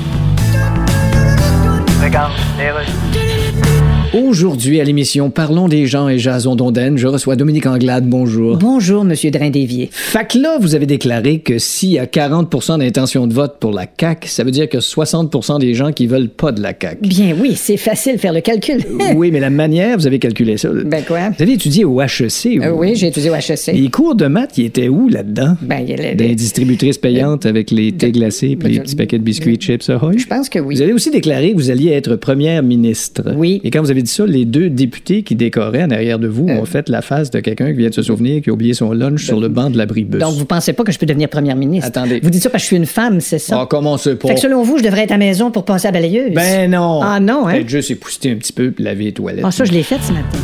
Aujourd'hui, 4.13 4.81
à 4.81 4.85
l'émission 4.85 5.31
Parlons 5.31 5.69
des 5.69 5.87
gens 5.87 6.09
et 6.09 6.19
Jason 6.19 6.57
Donden, 6.57 6.99
je 6.99 7.07
reçois 7.07 7.37
Dominique 7.37 7.67
Anglade. 7.67 8.09
Bonjour. 8.09 8.57
Bonjour, 8.57 9.05
Monsieur 9.05 9.31
Drain-Dévier. 9.31 9.89
Fait 9.93 10.27
que 10.27 10.37
là, 10.37 10.59
vous 10.61 10.75
avez 10.75 10.87
déclaré 10.87 11.39
que 11.39 11.59
s'il 11.59 11.91
y 11.91 11.99
a 12.01 12.07
40% 12.07 12.81
d'intention 12.81 13.29
de 13.29 13.33
vote 13.33 13.59
pour 13.61 13.71
la 13.71 13.87
CAQ, 14.01 14.27
ça 14.29 14.43
veut 14.43 14.51
dire 14.51 14.69
que 14.69 14.79
60% 14.79 15.61
des 15.61 15.75
gens 15.75 15.93
qui 15.93 16.09
veulent 16.09 16.29
pas 16.29 16.51
de 16.51 16.61
la 16.61 16.73
CAQ. 16.79 17.07
Bien 17.07 17.37
oui, 17.41 17.53
c'est 17.55 17.77
facile 17.77 18.17
de 18.17 18.19
faire 18.21 18.33
le 18.33 18.41
calcul. 18.41 18.79
oui, 19.15 19.31
mais 19.31 19.39
la 19.39 19.49
manière, 19.51 19.97
vous 19.97 20.09
avez 20.09 20.19
calculé 20.19 20.57
ça. 20.57 20.71
Ben 20.85 21.05
quoi? 21.05 21.31
Vous 21.31 21.43
avez 21.45 21.53
étudié 21.53 21.85
au 21.85 22.01
HEC. 22.03 22.59
Euh, 22.65 22.73
oui, 22.73 22.97
j'ai 22.97 23.07
étudié 23.07 23.31
au 23.31 23.35
HEC. 23.37 23.69
Les 23.75 23.91
cours 23.91 24.17
de 24.17 24.27
maths, 24.27 24.59
ils 24.59 24.65
étaient 24.65 24.89
où 24.89 25.09
là-dedans? 25.09 25.57
Ben, 25.63 25.85
il 25.87 25.91
y 25.91 25.95
a 25.95 26.15
les 26.15 26.35
distributrices 26.35 26.99
payantes 26.99 27.47
avec 27.47 27.71
les 27.71 27.93
thés 27.93 28.11
glacés 28.11 28.57
puis 28.57 28.73
les 28.73 28.79
de- 28.79 28.83
petits 28.83 28.97
paquets 28.97 29.19
de 29.21 29.25
biscuits 29.25 29.57
chips 29.57 29.89
Ahoy? 29.89 30.19
Je 30.19 30.27
pense 30.27 30.49
que 30.49 30.59
oui. 30.59 30.75
Vous 30.75 30.83
avez 30.83 30.93
aussi 30.93 31.13
déclaré 31.13 31.53
que 31.53 31.57
vous 31.57 31.71
alliez 31.71 31.91
être 31.93 32.17
première 32.17 32.65
ministre. 32.65 33.35
Oui. 33.37 33.61
Et 33.63 33.71
quand 33.71 33.81
vous 33.81 33.91
avez 33.93 34.00
dit 34.03 34.11
ça, 34.11 34.27
les 34.27 34.45
deux 34.45 34.71
députés 34.71 35.23
qui 35.23 35.35
décoraient 35.35 35.83
en 35.85 35.91
arrière 35.91 36.19
de 36.19 36.29
vous 36.29 36.47
Euh. 36.49 36.61
ont 36.61 36.65
fait 36.65 36.89
la 36.89 37.03
face 37.03 37.31
de 37.31 37.41
quelqu'un 37.41 37.67
qui 37.73 37.79
vient 37.79 37.89
de 37.89 37.95
se 37.95 38.03
souvenir 38.03 38.43
qui 38.43 38.51
a 38.51 38.53
oublié 38.53 38.75
son 38.75 38.93
lunch 38.93 39.25
sur 39.25 39.41
le 39.41 39.49
banc 39.49 39.71
de 39.71 39.79
l'abribus. 39.79 40.21
Donc, 40.21 40.35
vous 40.35 40.45
pensez 40.45 40.73
pas 40.73 40.85
que 40.85 40.93
je 40.93 40.99
peux 40.99 41.07
devenir 41.07 41.29
première 41.29 41.57
ministre? 41.57 41.89
Attendez. 41.89 42.21
Vous 42.23 42.31
dites 42.31 42.43
ça 42.43 42.51
parce 42.51 42.63
que 42.63 42.65
je 42.65 42.69
suis 42.69 42.77
une 42.77 42.87
femme, 42.87 43.21
c'est 43.21 43.39
ça? 43.39 43.61
Ah, 43.63 43.67
comment 43.69 43.97
c'est 43.99 44.17
pas? 44.17 44.29
fait 44.29 44.35
que 44.35 44.41
selon 44.41 44.63
vous, 44.63 44.79
je 44.79 44.83
devrais 44.85 45.03
être 45.03 45.13
à 45.13 45.15
la 45.15 45.19
maison 45.25 45.51
pour 45.51 45.65
passer 45.65 45.89
à 45.89 45.91
la 45.91 45.99
balayeuse? 46.01 46.35
Ben 46.35 46.71
non! 46.71 47.01
Ah 47.03 47.21
non, 47.21 47.47
hein? 47.47 47.53
Peut-être 47.55 47.69
juste 47.69 47.91
épousseter 47.91 48.31
un 48.31 48.37
petit 48.37 48.53
peu 48.53 48.73
laver 48.79 49.05
les 49.05 49.13
toilettes. 49.13 49.45
Ah, 49.47 49.51
ça, 49.51 49.65
je 49.65 49.73
l'ai 49.73 49.83
fait 49.83 49.99
ce 50.03 50.13
matin. 50.13 50.39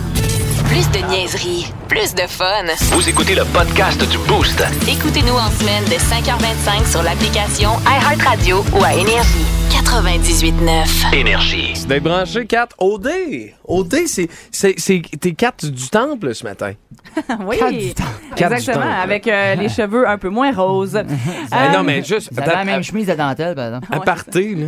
Plus 0.77 0.91
de 0.91 1.07
niaiserie, 1.09 1.73
plus 1.89 2.15
de 2.15 2.21
fun. 2.29 2.67
Vous 2.93 3.09
écoutez 3.09 3.35
le 3.35 3.47
podcast 3.47 3.99
du 4.11 4.19
Boost. 4.29 4.63
Écoutez-nous 4.87 5.33
en 5.33 5.49
semaine 5.53 5.83
de 5.85 5.95
5h25 5.95 6.91
sur 6.91 7.03
l'application 7.03 7.71
iHeartRadio 7.87 8.59
ou 8.79 8.85
à 8.85 8.93
Énergie. 8.93 9.47
98.9. 9.71 11.15
Énergie. 11.15 11.73
D'être 11.89 12.03
branché 12.03 12.45
4 12.45 12.77
OD. 12.79 13.09
OD, 13.67 13.95
c'est, 14.07 14.29
c'est, 14.51 14.75
c'est 14.77 15.01
tes 15.19 15.33
4 15.33 15.71
du 15.71 15.89
temple 15.89 16.35
ce 16.35 16.45
matin. 16.45 16.73
oui. 17.47 17.57
Quatre 17.57 17.71
du 17.73 18.55
Exactement, 18.55 18.75
temps, 18.75 18.81
là. 18.91 19.01
avec 19.01 19.27
euh, 19.29 19.55
les 19.55 19.71
cheveux 19.71 20.07
un 20.07 20.19
peu 20.19 20.29
moins 20.29 20.53
roses. 20.53 20.97
Euh, 20.97 21.73
non, 21.73 21.85
mais 21.85 22.03
juste. 22.05 22.29
Vous 22.31 22.39
avez 22.39 22.53
la 22.53 22.65
même 22.67 22.83
chemise 22.83 23.07
de 23.07 23.15
dentelle, 23.15 23.55
par 23.55 23.67
exemple. 23.69 23.89
à 23.91 24.01
parté, 24.01 24.55
là. 24.55 24.67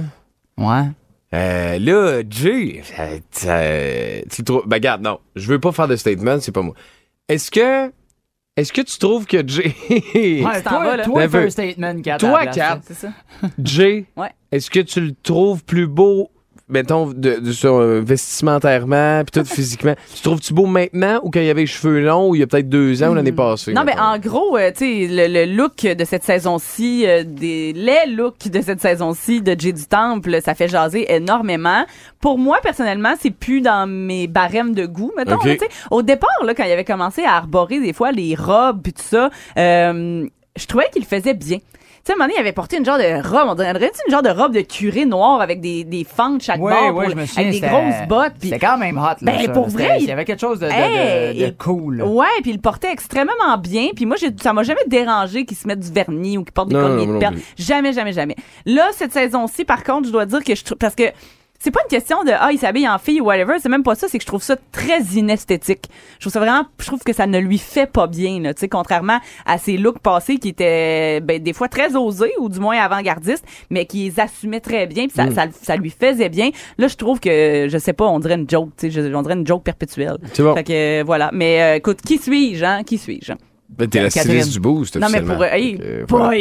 Ouais. 0.56 0.86
Euh, 1.34 1.78
là, 1.78 2.22
Jay, 2.28 2.82
euh, 2.98 4.22
tu 4.30 4.40
le 4.40 4.44
trouves. 4.44 4.62
Ben, 4.66 4.76
regarde, 4.76 5.02
non. 5.02 5.18
Je 5.36 5.46
veux 5.48 5.58
pas 5.58 5.72
faire 5.72 5.88
de 5.88 5.96
statement, 5.96 6.40
c'est 6.40 6.52
pas 6.52 6.62
moi. 6.62 6.74
Est-ce 7.28 7.50
que. 7.50 7.92
Est-ce 8.56 8.72
que 8.72 8.80
tu 8.80 8.98
trouves 8.98 9.26
que 9.26 9.46
Jay. 9.46 9.74
Ouais, 10.42 10.42
toi, 10.62 10.84
vas, 10.84 10.96
là. 10.96 11.04
toi, 11.04 11.28
fais 11.28 11.38
un 11.38 11.42
peu. 11.42 11.50
statement, 11.50 12.00
Kat, 12.02 12.18
Toi, 12.18 12.46
Kat. 12.46 12.56
là. 12.76 12.80
C'est 12.84 12.94
ça. 12.94 13.08
Jay, 13.62 14.06
Ouais. 14.16 14.30
est-ce 14.50 14.70
que 14.70 14.80
tu 14.80 15.00
le 15.00 15.12
trouves 15.22 15.62
plus 15.64 15.86
beau, 15.86 16.30
mettons, 16.68 17.06
de, 17.06 17.40
de, 17.40 17.52
sur, 17.52 17.76
euh, 17.76 18.00
vestimentairement, 18.00 19.22
puis 19.24 19.40
tout 19.40 19.46
physiquement? 19.54 19.94
Tu 20.14 20.22
trouves-tu 20.22 20.54
beau 20.54 20.66
maintenant 20.66 21.20
ou 21.22 21.30
quand 21.30 21.40
il 21.40 21.46
y 21.46 21.50
avait 21.50 21.62
les 21.62 21.66
cheveux 21.66 22.00
longs 22.00 22.30
ou 22.30 22.34
il 22.34 22.40
y 22.40 22.42
a 22.42 22.46
peut-être 22.46 22.68
deux 22.68 23.02
ans 23.02 23.10
ou 23.10 23.14
l'année 23.14 23.32
passée? 23.32 23.72
Non, 23.72 23.84
mais 23.84 23.98
en 23.98 24.18
gros, 24.18 24.56
euh, 24.56 24.70
tu 24.70 25.06
sais, 25.06 25.06
le, 25.08 25.46
le 25.46 25.54
look 25.54 25.82
de 25.82 26.04
cette 26.04 26.24
saison-ci, 26.24 27.04
euh, 27.06 27.24
des, 27.26 27.72
les 27.72 28.06
looks 28.12 28.48
de 28.48 28.60
cette 28.60 28.80
saison-ci 28.80 29.40
de 29.40 29.54
Jay 29.58 29.72
du 29.72 29.86
Temple, 29.86 30.40
ça 30.42 30.54
fait 30.54 30.68
jaser 30.68 31.12
énormément. 31.12 31.84
Pour 32.20 32.38
moi, 32.38 32.58
personnellement, 32.62 33.14
c'est 33.20 33.30
plus 33.30 33.60
dans 33.60 33.88
mes 33.88 34.26
barèmes 34.26 34.74
de 34.74 34.86
goût, 34.86 35.12
mettons. 35.16 35.38
Tu 35.38 35.56
sais. 35.58 35.68
Au 35.90 36.02
départ, 36.02 36.44
là, 36.44 36.54
quand 36.54 36.64
il 36.64 36.72
avait 36.72 36.84
commencé 36.84 37.22
à 37.24 37.34
arborer 37.34 37.80
des 37.80 37.92
fois 37.92 38.12
les 38.12 38.34
robes 38.34 38.80
puis 38.82 38.92
tout 38.92 39.02
ça, 39.02 39.30
euh, 39.56 40.26
je 40.56 40.66
trouvais 40.66 40.88
qu'il 40.92 41.04
faisait 41.04 41.34
bien. 41.34 41.58
Tu 42.04 42.04
sais, 42.04 42.12
à 42.12 42.14
un 42.14 42.16
moment 42.18 42.26
donné, 42.28 42.34
il 42.36 42.40
avait 42.40 42.52
porté 42.52 42.78
une 42.78 42.84
genre 42.84 42.96
de 42.98 43.28
robe, 43.28 43.48
on 43.50 43.54
dirait 43.54 43.70
une 43.72 44.10
genre 44.12 44.22
de 44.22 44.30
robe 44.30 44.52
de 44.54 44.60
curé 44.62 45.04
noire 45.04 45.40
avec 45.40 45.60
des, 45.60 45.84
des 45.84 46.04
fentes 46.04 46.42
chaque 46.42 46.60
Ouais, 46.60 46.72
bord, 46.72 46.94
ouais, 46.96 47.04
pour- 47.06 47.10
je 47.12 47.16
me 47.20 47.26
souviens. 47.26 47.48
avec 47.48 47.60
des 47.60 47.66
grosses 47.68 48.08
bottes. 48.08 48.32
puis- 48.40 48.48
C'était 48.50 48.66
quand 48.66 48.78
même 48.78 48.96
hot, 48.96 49.00
là. 49.02 49.16
Ben, 49.22 49.38
ça. 49.46 49.52
pour 49.52 49.68
vrai, 49.68 49.98
Il 50.00 50.06
y 50.06 50.10
avait 50.10 50.24
quelque 50.24 50.40
chose 50.40 50.58
de, 50.60 50.66
de, 50.66 50.72
Hey, 50.72 51.38
de, 51.38 51.46
de 51.46 51.50
cool. 51.58 51.96
là. 51.98 52.06
Ouais, 52.06 52.26
puis 52.42 52.50
il 52.52 52.54
le 52.54 52.60
portait 52.62 52.92
extrêmement 52.92 53.58
bien. 53.60 53.88
Puis 53.94 54.06
moi, 54.06 54.16
j'ai, 54.18 54.28
ça 54.40 54.52
m'a 54.52 54.62
jamais 54.62 54.80
dérangé 54.86 55.44
qu'il 55.44 55.56
se 55.56 55.66
mette 55.66 55.80
du 55.80 55.90
vernis 55.92 56.38
ou 56.38 56.44
qu'il 56.44 56.52
porte 56.52 56.68
des 56.68 56.76
colliers 56.76 57.06
de 57.06 57.18
perles. 57.18 57.36
Jamais, 57.58 57.92
jamais, 57.92 58.12
jamais. 58.12 58.36
Là, 58.64 58.88
cette 58.92 59.12
saison-ci, 59.12 59.64
par 59.64 59.82
contre, 59.84 60.06
je 60.08 60.12
dois 60.12 60.24
dire 60.26 60.42
que 60.44 60.54
je 60.54 60.64
trouve 60.64 60.78
parce 60.78 60.94
que 60.94 61.04
c'est 61.58 61.72
pas 61.72 61.80
une 61.82 61.90
question 61.90 62.22
de 62.22 62.30
ah 62.30 62.50
il 62.52 62.58
s'habille 62.58 62.88
en 62.88 62.98
fille 62.98 63.20
ou 63.20 63.24
whatever. 63.24 63.54
C'est 63.60 63.68
même 63.68 63.82
pas 63.82 63.96
ça. 63.96 64.06
C'est 64.08 64.18
que 64.18 64.22
je 64.22 64.28
trouve 64.28 64.42
ça 64.42 64.56
très 64.70 65.00
inesthétique. 65.16 65.86
Je 66.18 66.20
trouve 66.20 66.32
ça 66.32 66.38
vraiment. 66.38 66.64
Je 66.78 66.86
trouve 66.86 67.00
que 67.00 67.12
ça 67.12 67.26
ne 67.26 67.38
lui 67.38 67.58
fait 67.58 67.90
pas 67.90 68.06
bien. 68.06 68.40
Tu 68.42 68.60
sais, 68.60 68.68
contrairement 68.68 69.18
à 69.44 69.58
ses 69.58 69.76
looks 69.76 69.98
passés 69.98 70.36
qui 70.36 70.50
étaient 70.50 71.20
ben, 71.20 71.42
des 71.42 71.52
fois 71.52 71.68
très 71.68 71.96
osés 71.96 72.32
ou 72.38 72.48
du 72.48 72.60
moins 72.60 72.78
avant-gardistes, 72.78 73.44
mais 73.70 73.86
qui 73.86 74.04
les 74.04 74.20
assumaient 74.20 74.60
très 74.60 74.86
bien. 74.86 75.08
Puis 75.08 75.16
ça, 75.16 75.30
ça, 75.32 75.46
ça 75.50 75.76
lui 75.76 75.90
faisait 75.90 76.28
bien. 76.28 76.50
Là, 76.78 76.86
je 76.86 76.94
trouve 76.94 77.18
que 77.18 77.66
je 77.68 77.78
sais 77.78 77.92
pas. 77.92 78.06
On 78.06 78.20
dirait 78.20 78.36
une 78.36 78.48
joke. 78.48 78.70
Tu 78.78 78.92
sais, 78.92 79.14
on 79.14 79.22
dirait 79.22 79.34
une 79.34 79.46
joke 79.46 79.64
perpétuelle. 79.64 80.18
C'est 80.32 80.44
bon. 80.44 80.54
Fait 80.54 80.64
que 80.64 81.02
voilà. 81.04 81.30
Mais 81.32 81.62
euh, 81.62 81.74
écoute, 81.76 82.00
qui 82.02 82.18
suis-je, 82.18 82.64
hein? 82.64 82.84
Qui 82.84 82.98
suis-je? 82.98 83.32
Ben, 83.68 83.88
t'es 83.88 84.00
la 84.00 84.10
styliste 84.10 84.52
du 84.52 84.60
boost, 84.60 84.96
Non, 84.96 85.08
mais 85.10 85.22
pour. 85.22 85.44
Hey, 85.44 85.76
que, 85.76 86.04
voilà. 86.08 86.36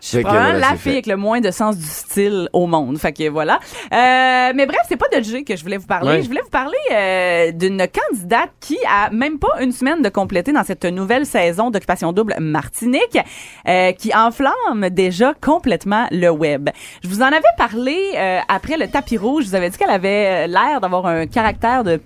Que, 0.00 0.20
probablement 0.20 0.58
la 0.58 0.70
c'est 0.70 0.76
fille 0.76 0.92
avec 0.92 1.06
le 1.06 1.16
moins 1.16 1.40
de 1.40 1.50
sens 1.50 1.76
du 1.76 1.86
style 1.86 2.48
au 2.52 2.66
monde. 2.66 2.98
Fait 2.98 3.12
que 3.12 3.28
voilà. 3.28 3.58
Euh, 3.92 4.52
mais 4.54 4.66
bref, 4.66 4.80
c'est 4.88 4.96
pas 4.96 5.08
de 5.08 5.22
Jay 5.22 5.44
que 5.44 5.56
je 5.56 5.62
voulais 5.62 5.76
vous 5.76 5.86
parler. 5.86 6.10
Ouais. 6.10 6.22
Je 6.22 6.28
voulais 6.28 6.42
vous 6.42 6.50
parler 6.50 6.76
euh, 6.92 7.52
d'une 7.52 7.86
candidate 7.88 8.50
qui 8.60 8.78
a 8.88 9.10
même 9.10 9.38
pas 9.38 9.60
une 9.60 9.72
semaine 9.72 10.02
de 10.02 10.08
compléter 10.08 10.52
dans 10.52 10.64
cette 10.64 10.84
nouvelle 10.84 11.26
saison 11.26 11.70
d'Occupation 11.70 12.12
Double 12.12 12.36
Martinique, 12.38 13.18
euh, 13.66 13.92
qui 13.92 14.14
enflamme 14.14 14.88
déjà 14.90 15.34
complètement 15.34 16.06
le 16.10 16.30
web. 16.30 16.70
Je 17.02 17.08
vous 17.08 17.22
en 17.22 17.26
avais 17.26 17.42
parlé 17.56 17.96
euh, 18.16 18.40
après 18.48 18.76
le 18.76 18.88
tapis 18.88 19.16
rouge. 19.16 19.44
Je 19.44 19.48
vous 19.50 19.54
avais 19.54 19.70
dit 19.70 19.78
qu'elle 19.78 19.90
avait 19.90 20.46
l'air 20.46 20.80
d'avoir 20.80 21.06
un 21.06 21.26
caractère 21.26 21.84
de 21.84 22.00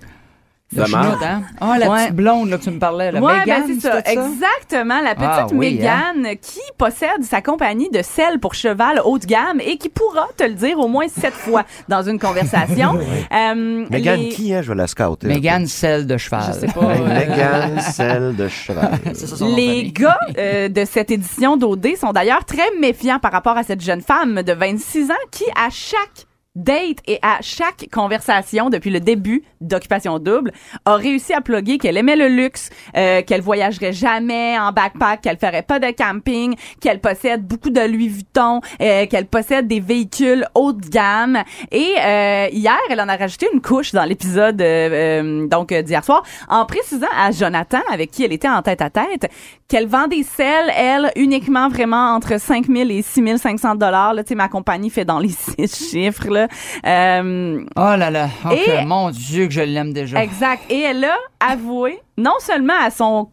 De 0.73 0.89
marde. 0.91 1.05
chenoute, 1.05 1.23
hein? 1.23 1.41
Ah, 1.61 1.77
la 1.79 1.89
Ouais. 1.89 2.03
petite 2.03 2.15
blonde 2.15 2.49
là, 2.49 2.57
que 2.57 2.63
tu 2.63 2.71
me 2.71 2.79
parlais, 2.79 3.11
là. 3.11 3.19
Ouais, 3.19 3.39
Mégane, 3.39 3.67
ben 3.67 3.75
c'est 3.79 3.87
ça. 3.87 3.99
Exactement. 3.99 5.01
La 5.01 5.15
petite 5.15 5.29
Ah 5.29 5.47
oui, 5.53 5.75
Mégane 5.75 6.27
qui 6.41 6.59
possède 6.77 7.23
sa 7.23 7.41
compagnie 7.41 7.89
de 7.89 8.01
sel 8.01 8.39
pour 8.39 8.53
cheval 8.53 9.01
haut 9.05 9.17
de 9.19 9.25
gamme 9.25 9.59
et 9.59 9.77
qui 9.77 9.89
pourra 9.89 10.27
te 10.37 10.43
le 10.43 10.53
dire 10.53 10.79
au 10.79 10.87
moins 10.87 11.07
sept 11.07 11.33
fois 11.33 11.63
dans 11.87 12.01
une 12.03 12.19
conversation. 12.19 12.97
Euh, 13.33 13.85
Mégane 13.89 14.19
les- 14.21 14.29
qui, 14.29 14.53
hein? 14.53 14.61
Je 14.61 14.69
vais 14.69 14.75
la 14.77 14.87
scouter. 14.87 15.27
Mégane, 15.27 15.65
celle 15.67 16.05
de 16.05 16.17
cheval. 16.17 16.43
Je 16.53 16.59
sais 16.59 16.67
pas. 16.67 16.81
euh, 16.81 17.07
Mégane, 17.19 17.79
celle 17.81 18.35
de 18.35 18.47
cheval. 18.47 18.91
C'est 19.13 19.27
ça 19.27 19.37
son 19.37 19.45
nom 19.45 19.51
de 19.51 19.55
Les 19.57 19.91
gars 19.91 20.17
euh, 20.37 20.69
de 20.69 20.85
cette 20.85 21.09
édition 21.11 21.57
d'OD 21.57 21.95
sont 21.99 22.11
d'ailleurs 22.11 22.45
très 22.45 22.69
méfiants 22.79 23.19
par 23.19 23.31
rapport 23.31 23.57
à 23.57 23.63
cette 23.63 23.81
jeune 23.81 24.01
femme 24.01 24.43
de 24.43 24.53
26 24.53 25.09
ans 25.11 25.15
qui, 25.31 25.45
à 25.55 25.69
chaque 25.71 26.27
date 26.55 26.99
et 27.07 27.19
à 27.21 27.39
chaque 27.41 27.87
conversation 27.91 28.69
depuis 28.69 28.91
le 28.91 28.99
début 28.99 29.43
d'Occupation 29.61 30.19
Double, 30.19 30.51
a 30.85 30.95
réussi 30.95 31.33
à 31.33 31.41
plugger 31.41 31.77
qu'elle 31.77 31.97
aimait 31.97 32.15
le 32.15 32.27
luxe, 32.27 32.69
euh, 32.95 33.21
qu'elle 33.23 33.41
voyagerait 33.41 33.93
jamais 33.93 34.57
en 34.59 34.71
backpack, 34.71 35.21
qu'elle 35.21 35.37
ferait 35.37 35.63
pas 35.63 35.79
de 35.79 35.91
camping, 35.91 36.55
qu'elle 36.79 36.99
possède 36.99 37.45
beaucoup 37.45 37.69
de 37.69 37.81
Louis 37.81 38.09
Vuitton, 38.09 38.61
euh, 38.81 39.05
qu'elle 39.07 39.25
possède 39.25 39.67
des 39.67 39.79
véhicules 39.79 40.45
haut 40.53 40.73
de 40.73 40.87
gamme. 40.87 41.43
Et 41.71 41.93
euh, 41.99 42.47
hier, 42.51 42.77
elle 42.89 43.01
en 43.01 43.09
a 43.09 43.15
rajouté 43.15 43.47
une 43.53 43.61
couche 43.61 43.91
dans 43.91 44.03
l'épisode 44.03 44.61
euh, 44.61 45.21
euh, 45.23 45.47
donc 45.47 45.71
euh, 45.71 45.81
d'hier 45.81 46.03
soir, 46.03 46.23
en 46.49 46.65
précisant 46.65 47.07
à 47.17 47.31
Jonathan, 47.31 47.81
avec 47.91 48.11
qui 48.11 48.23
elle 48.23 48.33
était 48.33 48.49
en 48.49 48.61
tête 48.61 48.81
à 48.81 48.89
tête, 48.89 49.29
qu'elle 49.67 49.87
vend 49.87 50.07
des 50.07 50.23
selles, 50.23 50.71
elle, 50.75 51.11
uniquement 51.15 51.69
vraiment 51.69 52.13
entre 52.13 52.39
5 52.39 52.67
000 52.67 52.89
et 52.89 53.01
6 53.01 53.37
500 53.37 53.75
dollars. 53.75 54.13
Là, 54.13 54.23
tu 54.23 54.29
sais, 54.29 54.35
ma 54.35 54.47
compagnie 54.47 54.89
fait 54.89 55.05
dans 55.05 55.19
les 55.19 55.29
six 55.57 55.89
chiffres. 55.89 56.27
Là. 56.29 56.42
Euh, 56.85 57.63
Oh 57.75 57.95
là 57.97 58.09
là. 58.09 58.29
Et- 58.51 58.85
Mon 58.85 59.09
Dieu, 59.11 59.47
que 59.47 59.53
je 59.53 59.61
l'aime 59.61 59.93
déjà. 59.93 60.23
Exact. 60.23 60.63
Et 60.69 60.81
elle 60.81 61.03
a 61.05 61.15
avoué, 61.39 61.99
non 62.17 62.35
seulement 62.39 62.73
à 62.81 62.89
son, 62.89 63.29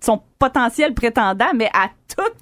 son 0.00 0.20
potentiel 0.38 0.94
prétendant, 0.94 1.50
mais 1.54 1.68
à 1.74 1.88
toute 2.16 2.34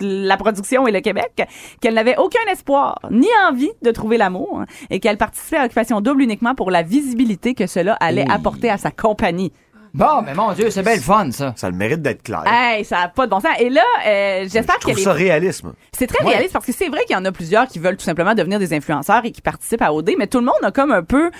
la 0.00 0.36
production 0.36 0.86
et 0.86 0.92
le 0.92 1.00
Québec, 1.00 1.48
qu'elle 1.80 1.94
n'avait 1.94 2.18
aucun 2.18 2.44
espoir 2.52 2.98
ni 3.10 3.28
envie 3.48 3.70
de 3.80 3.90
trouver 3.90 4.18
l'amour 4.18 4.62
et 4.90 5.00
qu'elle 5.00 5.16
participait 5.16 5.56
à 5.56 5.64
Occupation 5.64 6.02
Double 6.02 6.20
uniquement 6.20 6.54
pour 6.54 6.70
la 6.70 6.82
visibilité 6.82 7.54
que 7.54 7.66
cela 7.66 7.94
allait 7.94 8.30
apporter 8.30 8.68
à 8.68 8.76
sa 8.76 8.90
compagnie. 8.90 9.54
Bon, 9.96 10.20
mais 10.20 10.34
mon 10.34 10.52
Dieu, 10.52 10.68
c'est 10.68 10.82
belle 10.82 11.00
fun, 11.00 11.30
ça. 11.30 11.54
Ça 11.56 11.68
a 11.68 11.70
le 11.70 11.76
mérite 11.76 12.02
d'être 12.02 12.22
clair. 12.22 12.44
Hey, 12.46 12.84
ça 12.84 12.98
n'a 12.98 13.08
pas 13.08 13.24
de 13.24 13.30
bon 13.30 13.40
sens. 13.40 13.52
Et 13.58 13.70
là, 13.70 13.80
euh, 14.06 14.40
j'espère 14.42 14.74
Je 14.82 14.88
trouve 14.88 14.98
ça 14.98 15.14
réalisme. 15.14 15.72
C'est 15.96 16.06
très 16.06 16.22
réaliste 16.22 16.52
parce 16.52 16.66
que 16.66 16.72
c'est 16.72 16.88
vrai 16.88 17.04
qu'il 17.06 17.16
y 17.16 17.18
en 17.18 17.24
a 17.24 17.32
plusieurs 17.32 17.66
qui 17.66 17.78
veulent 17.78 17.96
tout 17.96 18.04
simplement 18.04 18.34
devenir 18.34 18.58
des 18.58 18.74
influenceurs 18.74 19.24
et 19.24 19.30
qui 19.30 19.40
participent 19.40 19.80
à 19.80 19.94
OD, 19.94 20.10
mais 20.18 20.26
tout 20.26 20.40
le 20.40 20.44
monde 20.44 20.56
a 20.62 20.70
comme 20.70 20.92
un 20.92 21.02
peu 21.02 21.30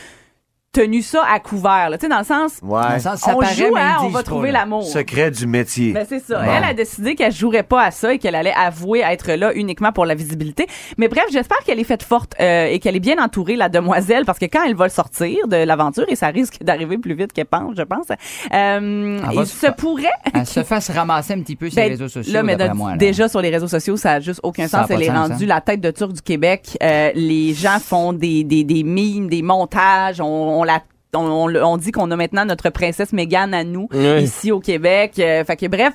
tenu 0.80 1.00
ça 1.02 1.22
à 1.32 1.40
couvert, 1.40 1.88
là. 1.90 1.98
Tu 1.98 2.02
sais, 2.06 2.08
dans 2.10 2.18
le 2.18 2.24
sens, 2.24 2.60
Dans 2.62 2.68
Ouais. 2.68 2.94
le 2.94 3.00
sens, 3.00 3.20
ça 3.20 3.34
on 3.34 3.40
paraît, 3.40 3.54
joue, 3.54 3.74
mais 3.74 3.80
hein, 3.80 3.96
on 4.02 4.08
va 4.08 4.22
trouver 4.22 4.50
l'amour. 4.52 4.82
Secret 4.84 5.30
du 5.30 5.46
métier. 5.46 5.92
Ben, 5.92 6.04
c'est 6.08 6.20
ça. 6.20 6.38
Bon. 6.42 6.50
Elle 6.54 6.64
a 6.64 6.74
décidé 6.74 7.14
qu'elle 7.14 7.32
jouerait 7.32 7.62
pas 7.62 7.82
à 7.84 7.90
ça 7.90 8.12
et 8.12 8.18
qu'elle 8.18 8.34
allait 8.34 8.52
avouer 8.54 9.00
être 9.00 9.32
là 9.32 9.52
uniquement 9.54 9.92
pour 9.92 10.04
la 10.06 10.14
visibilité. 10.14 10.66
Mais 10.98 11.08
bref, 11.08 11.24
j'espère 11.32 11.58
qu'elle 11.64 11.80
est 11.80 11.84
faite 11.84 12.02
forte 12.02 12.34
euh, 12.40 12.66
et 12.66 12.78
qu'elle 12.78 12.94
est 12.96 13.00
bien 13.00 13.16
entourée, 13.22 13.56
la 13.56 13.68
demoiselle, 13.68 14.24
parce 14.26 14.38
que 14.38 14.44
quand 14.46 14.64
elle 14.66 14.74
va 14.76 14.88
sortir 14.88 15.48
de 15.48 15.56
l'aventure, 15.56 16.04
et 16.08 16.16
ça 16.16 16.28
risque 16.28 16.62
d'arriver 16.62 16.98
plus 16.98 17.14
vite 17.14 17.32
qu'elle 17.32 17.46
pense, 17.46 17.74
je 17.76 17.82
pense, 17.82 18.06
euh, 18.52 19.18
il 19.32 19.46
se 19.46 19.70
pourrait 19.72 20.04
Elle 20.34 20.46
se 20.46 20.62
fasse 20.62 20.90
ramasser 20.90 21.32
un 21.34 21.40
petit 21.40 21.56
peu 21.56 21.68
sur 21.70 21.76
ben, 21.76 21.84
les 21.84 21.90
réseaux 21.90 22.08
sociaux, 22.08 22.32
Là, 22.32 22.42
mais 22.42 22.56
d'après 22.56 22.74
de- 22.74 22.78
moi. 22.78 22.90
là. 22.92 22.96
déjà 22.96 23.28
sur 23.28 23.40
les 23.40 23.50
réseaux 23.50 23.68
sociaux, 23.68 23.96
ça 23.96 24.12
a 24.12 24.20
juste 24.20 24.40
aucun 24.42 24.68
Ça 24.68 24.82
sens. 24.82 24.90
Elle 24.90 25.02
est 25.02 25.10
rendue 25.10 25.44
hein. 25.44 25.46
la 25.48 25.60
tête 25.60 25.80
de 25.80 25.90
turc 25.90 26.12
du 26.12 26.22
Québec. 26.22 26.76
Euh, 26.82 27.10
les 27.14 27.54
gens 27.54 27.78
font 27.80 28.12
des, 28.12 28.44
des, 28.44 28.64
des 28.64 28.82
mimes, 28.82 29.28
des 29.28 29.42
montages. 29.42 30.20
On, 30.20 30.24
on 30.60 30.62
la 30.66 30.82
on, 31.14 31.76
dit 31.78 31.92
qu'on 31.92 32.10
a 32.10 32.16
maintenant 32.16 32.44
notre 32.44 32.68
princesse 32.68 33.14
Meghan 33.14 33.52
à 33.54 33.64
nous 33.64 33.88
Oui. 33.92 34.22
ici 34.24 34.52
au 34.52 34.60
Québec. 34.60 35.14
Euh, 35.18 35.44
fait 35.44 35.56
que 35.56 35.66
bref, 35.66 35.94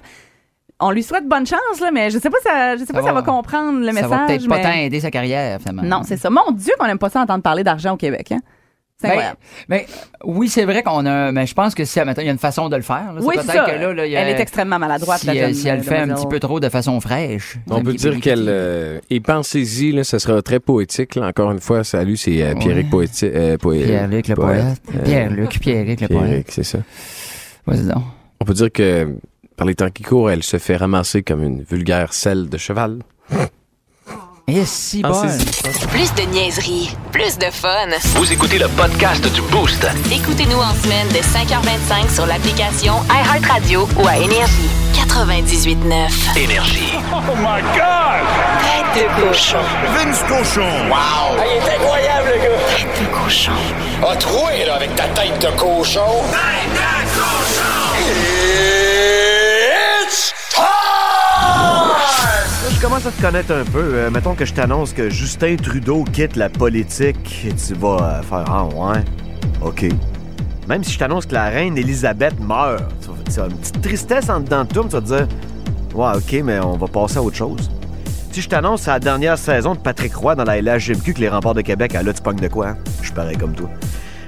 on 0.79 0.89
lui 0.89 1.03
souhaite 1.03 1.27
bonne 1.27 1.45
chance 1.45 1.79
là, 1.79 1.91
mais 1.91 2.09
je 2.09 2.17
sais 2.17 2.31
pas 2.31 2.39
ça, 2.41 2.73
je 2.75 2.79
sais 2.79 2.85
Ça 2.87 2.93
pas 2.93 3.01
si 3.01 3.05
ça 3.05 3.13
va- 3.13 3.21
va 3.21 3.31
comprendre 3.31 3.79
le 3.81 3.85
Ça 3.87 3.93
message. 3.93 4.09
va 4.09 4.25
peut-être 4.25 4.47
pas 4.49 4.59
tant 4.63 4.71
aider 4.71 4.99
sa 4.99 5.11
carrière, 5.11 5.59
finalement. 5.59 5.83
Non, 5.83 6.01
c'est 6.03 6.17
ça. 6.17 6.31
Mon 6.31 6.49
Dieu, 6.51 6.73
qu'on 6.79 6.85
aime 6.87 6.97
pas 6.97 7.09
ça 7.09 7.21
entendre 7.21 7.43
parler 7.43 7.63
d'argent 7.63 7.93
au 7.93 7.97
Québec. 7.97 8.31
Hein? 8.31 8.39
Ben, 9.09 9.33
ben, 9.69 9.81
oui, 10.25 10.49
c'est 10.49 10.65
vrai 10.65 10.83
qu'on 10.83 11.05
a. 11.05 11.31
Mais 11.31 11.45
je 11.45 11.53
pense 11.53 11.73
que 11.75 11.85
si, 11.85 11.99
admettons, 11.99 12.21
il 12.21 12.25
y 12.25 12.29
a 12.29 12.31
une 12.31 12.37
façon 12.37 12.69
de 12.69 12.75
le 12.75 12.81
faire. 12.81 13.13
là. 13.13 13.21
Oui, 13.21 13.35
peut-être 13.35 13.45
c'est 13.51 13.57
ça. 13.57 13.65
que 13.65 13.71
là, 13.71 13.93
là, 13.93 14.05
il 14.05 14.11
y 14.11 14.15
a- 14.17 14.21
Elle 14.21 14.35
est 14.35 14.39
extrêmement 14.41 14.79
maladroite, 14.79 15.19
si, 15.21 15.27
la 15.27 15.33
jeune 15.35 15.53
si 15.53 15.67
elle 15.67 15.83
fait 15.83 15.97
un 15.97 16.09
petit 16.09 16.27
peu 16.27 16.39
trop 16.39 16.59
de 16.59 16.69
façon 16.69 16.99
fraîche. 16.99 17.57
On 17.69 17.81
peut 17.81 17.93
dire 17.93 18.19
qu'elle. 18.19 18.45
Euh, 18.47 18.99
et 19.09 19.19
pensez-y, 19.19 19.91
là, 19.91 20.03
ça 20.03 20.19
sera 20.19 20.41
très 20.41 20.59
poétique. 20.59 21.15
Là. 21.15 21.27
Encore 21.27 21.51
une 21.51 21.59
fois, 21.59 21.83
salut, 21.83 22.17
c'est 22.17 22.41
euh, 22.43 22.55
Pierrick 22.55 22.89
Poéti- 22.89 23.31
euh, 23.33 23.57
Poé- 23.57 23.83
Pierre-Luc 23.85 24.27
le 24.27 24.35
poète. 24.35 24.81
Euh, 24.95 25.03
Pierre-Luc, 25.03 25.59
Pierrick 25.59 26.01
le 26.01 26.07
poète. 26.07 26.23
Pierrick, 26.23 26.51
c'est 26.51 26.63
ça. 26.63 26.79
Vas-y 27.67 27.83
donc. 27.83 28.03
On 28.39 28.45
peut 28.45 28.53
dire 28.53 28.71
que 28.71 29.15
par 29.57 29.67
les 29.67 29.75
temps 29.75 29.89
qui 29.89 30.01
courent, 30.03 30.31
elle 30.31 30.41
se 30.43 30.57
fait 30.57 30.75
ramasser 30.75 31.21
comme 31.21 31.43
une 31.43 31.61
vulgaire 31.63 32.13
selle 32.13 32.49
de 32.49 32.57
cheval. 32.57 32.99
Et 34.53 34.65
si 34.65 35.01
bon. 35.01 35.09
Pensez-y. 35.09 35.87
Plus 35.87 36.13
de 36.13 36.23
niaiserie, 36.23 36.93
plus 37.13 37.37
de 37.37 37.49
fun. 37.49 37.87
Vous 38.15 38.33
écoutez 38.33 38.57
le 38.59 38.67
podcast 38.67 39.25
du 39.31 39.41
Boost. 39.43 39.87
Écoutez-nous 40.11 40.57
en 40.57 40.73
semaine 40.83 41.07
de 41.07 41.19
5h25 41.19 42.13
sur 42.13 42.25
l'application 42.25 42.95
iHeartRadio 43.09 43.87
ou 43.97 44.05
à 44.07 44.17
Énergie. 44.17 44.69
98.9. 44.93 46.37
Énergie. 46.37 46.91
Tête 48.61 49.05
de 49.05 49.21
cochon. 49.21 49.57
Vince 49.95 50.23
Cochon. 50.27 50.67
Wow! 50.89 51.37
Il 51.45 51.57
est 51.57 51.75
incroyable, 51.75 52.31
le 52.35 52.39
gars! 52.43 52.57
Tête 52.75 53.01
de 53.01 53.23
cochon. 53.23 53.51
A 54.05 54.15
troué, 54.17 54.65
là, 54.65 54.75
avec 54.75 54.93
ta 54.95 55.05
tête 55.05 55.39
de 55.39 55.47
cochon. 55.57 56.01
Tête 56.29 56.73
de 56.73 57.19
cochon! 57.19 58.80
Commence 62.81 63.05
à 63.05 63.11
te 63.11 63.21
connaître 63.21 63.51
un 63.53 63.63
peu? 63.65 63.79
Euh, 63.79 64.09
mettons 64.09 64.33
que 64.35 64.45
je 64.45 64.53
t'annonce 64.53 64.93
que 64.93 65.09
Justin 65.09 65.55
Trudeau 65.55 66.03
quitte 66.03 66.35
la 66.35 66.49
politique. 66.49 67.45
Et 67.45 67.53
tu 67.53 67.73
vas 67.75 68.19
euh, 68.19 68.21
faire 68.23 68.43
Ah, 68.47 68.65
ouais. 68.65 69.03
OK. 69.61 69.85
Même 70.67 70.83
si 70.83 70.93
je 70.93 70.99
t'annonce 70.99 71.25
que 71.25 71.33
la 71.33 71.45
reine 71.49 71.77
Elisabeth 71.77 72.39
meurt, 72.39 72.83
tu 73.29 73.39
vas- 73.39 73.47
une 73.47 73.57
petite 73.57 73.81
tristesse 73.81 74.29
en 74.29 74.39
dedans 74.39 74.63
de 74.63 74.69
mais 74.83 74.89
tu 74.89 74.95
vas 74.95 75.01
te 75.01 75.05
dire 75.07 75.27
Ouais, 75.93 76.11
OK, 76.15 76.41
mais 76.43 76.59
on 76.59 76.77
va 76.77 76.87
passer 76.87 77.17
à 77.17 77.21
autre 77.21 77.35
chose. 77.35 77.69
Si 78.31 78.41
je 78.41 78.47
t'annonce 78.49 78.87
à 78.87 78.93
la 78.93 78.99
dernière 78.99 79.37
saison 79.37 79.73
de 79.75 79.79
Patrick 79.79 80.15
Roy 80.15 80.35
dans 80.35 80.45
la 80.45 80.57
LHGMQ 80.61 81.13
que 81.13 81.19
les 81.19 81.27
remparts 81.29 81.53
de 81.53 81.61
Québec, 81.61 81.93
ah 81.97 82.03
là, 82.03 82.13
tu 82.13 82.21
pognes 82.21 82.37
de 82.39 82.47
quoi? 82.47 82.69
hein? 82.69 82.77
Je 83.01 83.07
suis 83.07 83.37
comme 83.37 83.53
toi. 83.53 83.69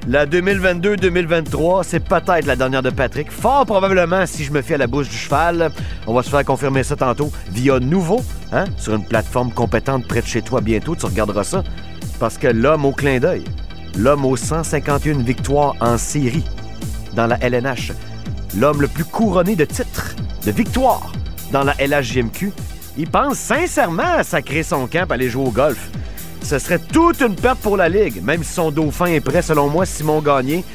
La 0.05 0.25
2022-2023, 0.25 1.83
c'est 1.85 2.01
peut-être 2.01 2.45
la 2.45 2.57
dernière 2.57 2.81
de 2.81 2.89
Patrick. 2.89 3.31
Fort 3.31 3.65
probablement, 3.65 4.25
si 4.25 4.43
je 4.43 4.51
me 4.51 4.61
fie 4.61 4.73
à 4.73 4.77
la 4.77 4.87
bouche 4.87 5.07
du 5.07 5.15
cheval, 5.15 5.71
on 6.07 6.13
va 6.13 6.21
se 6.23 6.29
faire 6.29 6.43
confirmer 6.43 6.83
ça 6.83 6.97
tantôt 6.97 7.31
via 7.51 7.79
Nouveau, 7.79 8.21
hein, 8.51 8.65
sur 8.75 8.95
une 8.95 9.05
plateforme 9.05 9.53
compétente 9.53 10.05
près 10.05 10.21
de 10.21 10.27
chez 10.27 10.41
toi 10.41 10.59
bientôt. 10.59 10.93
Tu 10.93 11.05
regarderas 11.05 11.45
ça. 11.45 11.63
Parce 12.19 12.37
que 12.37 12.47
l'homme 12.47 12.83
au 12.83 12.91
clin 12.91 13.19
d'œil, 13.19 13.45
l'homme 13.97 14.25
aux 14.25 14.35
151 14.35 15.19
victoires 15.19 15.75
en 15.79 15.97
série 15.97 16.43
dans 17.15 17.27
la 17.27 17.37
LNH, 17.37 17.93
l'homme 18.57 18.81
le 18.81 18.89
plus 18.89 19.05
couronné 19.05 19.55
de 19.55 19.63
titres, 19.63 20.15
de 20.45 20.51
victoires 20.51 21.13
dans 21.53 21.63
la 21.63 21.75
LHJMQ, 21.75 22.51
il 22.97 23.09
pense 23.09 23.37
sincèrement 23.37 24.17
à 24.17 24.23
sacrer 24.23 24.63
son 24.63 24.85
camp 24.85 25.07
et 25.09 25.13
aller 25.13 25.29
jouer 25.29 25.47
au 25.47 25.51
golf. 25.51 25.89
Ce 26.43 26.59
serait 26.59 26.79
toute 26.79 27.21
une 27.21 27.35
perte 27.35 27.59
pour 27.59 27.77
la 27.77 27.87
Ligue, 27.87 28.21
même 28.21 28.43
si 28.43 28.51
son 28.51 28.69
dauphin 28.69 29.05
est 29.05 29.21
prêt, 29.21 29.41
selon 29.41 29.69
moi, 29.69 29.85
Simon 29.85 30.21
Gagné. 30.21 30.65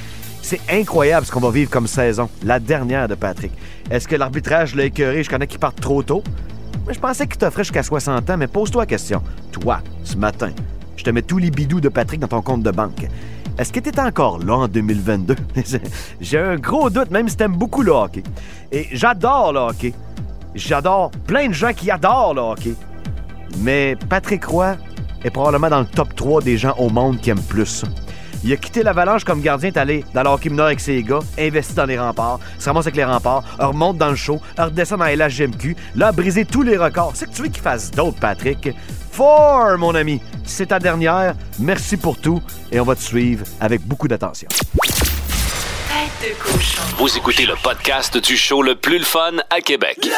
C'est 0.41 0.61
incroyable 0.71 1.27
ce 1.27 1.31
qu'on 1.31 1.41
va 1.41 1.51
vivre 1.51 1.71
comme 1.71 1.87
saison, 1.87 2.31
la 2.43 2.59
dernière 2.59 3.07
de 3.07 3.15
Patrick. 3.15 3.53
Est-ce 3.91 4.09
que 4.09 4.17
l'arbitrage 4.17 4.75
l'a 4.75 4.85
écœuré? 4.85 5.23
Je 5.23 5.29
connais 5.29 5.47
qu'il 5.47 5.59
part 5.59 5.75
trop 5.75 6.03
tôt. 6.03 6.25
Mais 6.87 6.95
je 6.95 6.99
pensais 6.99 7.27
qu'il 7.27 7.37
t'offrait 7.37 7.65
jusqu'à 7.65 7.83
60 7.83 8.31
ans, 8.31 8.37
mais 8.39 8.47
pose-toi 8.47 8.83
la 8.83 8.87
question. 8.87 9.23
Toi, 9.53 9.81
ce 10.05 10.17
matin, 10.17 10.53
je 10.97 11.05
te 11.05 11.11
mets 11.11 11.21
tous 11.21 11.37
les 11.37 11.51
bidous 11.51 11.83
de 11.83 11.91
Patrick 11.91 12.19
dans 12.19 12.29
ton 12.29 12.41
compte 12.41 12.63
de 12.63 12.71
banque. 12.71 13.07
Est-ce 13.59 13.71
que 13.71 13.81
tu 13.81 13.91
es 13.91 14.01
encore 14.01 14.39
là 14.39 14.55
en 14.55 14.69
2022? 14.69 15.37
J'ai 16.23 16.39
un 16.39 16.57
gros 16.57 16.89
doute, 16.89 17.11
même 17.11 17.29
si 17.29 17.37
t'aimes 17.37 17.57
beaucoup 17.57 17.83
le 17.83 17.93
hockey. 17.93 18.23
Et 18.73 18.87
j'adore 18.93 19.53
le 19.53 19.61
hockey. 19.61 19.93
J'adore 20.55 21.11
plein 21.27 21.49
de 21.49 21.53
gens 21.53 21.75
qui 21.75 21.91
adorent 21.91 22.33
le 22.33 22.41
hockey. 22.41 22.75
Mais 23.59 23.97
Patrick 24.09 24.45
Roy 24.47 24.77
est 25.25 25.31
probablement 25.31 25.71
dans 25.71 25.81
le 25.81 25.87
top 25.87 26.15
3 26.15 26.43
des 26.43 26.57
gens 26.57 26.75
au 26.79 26.89
monde 26.89 27.21
qui 27.21 27.31
aiment 27.31 27.43
plus. 27.43 27.85
Il 28.45 28.53
a 28.53 28.57
quitté 28.57 28.83
l'Avalanche 28.83 29.25
comme 29.25 29.41
gardien, 29.41 29.69
est 29.69 29.77
allé 29.77 30.05
dans 30.15 30.23
le 30.23 30.29
hockey 30.29 30.49
mineur 30.49 30.67
avec 30.67 30.79
ses 30.79 31.03
gars, 31.03 31.19
investi 31.39 31.75
dans 31.75 31.87
les 31.87 31.99
remparts, 31.99 32.39
se 32.59 32.67
ramasse 32.67 32.87
avec 32.87 32.97
les 32.97 33.05
remparts, 33.05 33.43
remonte 33.59 33.99
dans 33.99 34.11
le 34.11 34.17
show, 34.17 34.41
redescend 34.57 35.01
dans 35.01 35.07
LHGMQ, 35.07 35.77
là, 35.97 36.09
a 36.09 36.13
brisé 36.13 36.45
tous 36.45 36.63
les 36.63 36.77
records. 36.77 37.13
C'est 37.15 37.27
que 37.27 37.35
tu 37.35 37.43
veux 37.43 37.49
qu'il 37.49 37.63
fasse 37.63 37.91
d'autres, 37.91 38.21
Patrick? 38.21 38.71
Four, 39.11 39.79
mon 39.79 39.95
ami! 39.95 40.21
C'est 40.45 40.67
ta 40.67 40.79
dernière. 40.79 41.35
Merci 41.59 41.97
pour 41.97 42.17
tout 42.19 42.41
et 42.71 42.79
on 42.79 42.85
va 42.85 42.95
te 42.95 43.03
suivre 43.03 43.45
avec 43.61 43.83
beaucoup 43.83 44.07
d'attention. 44.07 44.49
Vous 46.97 47.17
écoutez 47.17 47.47
le 47.47 47.55
podcast 47.63 48.19
du 48.19 48.37
show 48.37 48.63
le 48.63 48.77
plus 48.77 48.99
le 48.99 49.05
fun 49.05 49.33
à 49.51 49.61
Québec. 49.61 50.09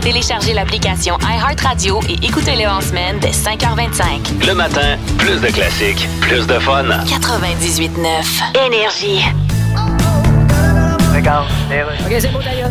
Téléchargez 0.00 0.54
l'application 0.54 1.16
iHeartRadio 1.20 2.00
et 2.08 2.14
écoutez-le 2.24 2.66
en 2.66 2.80
semaine 2.80 3.18
dès 3.20 3.32
5h25. 3.32 4.46
Le 4.46 4.54
matin, 4.54 4.96
plus 5.18 5.38
de 5.42 5.48
classiques, 5.48 6.08
plus 6.22 6.46
de 6.46 6.54
fun. 6.54 6.84
98.9. 6.84 8.66
Énergie. 8.66 9.20
OK, 11.12 12.16
c'est 12.18 12.32
beau, 12.32 12.38
d'ailleurs. 12.42 12.70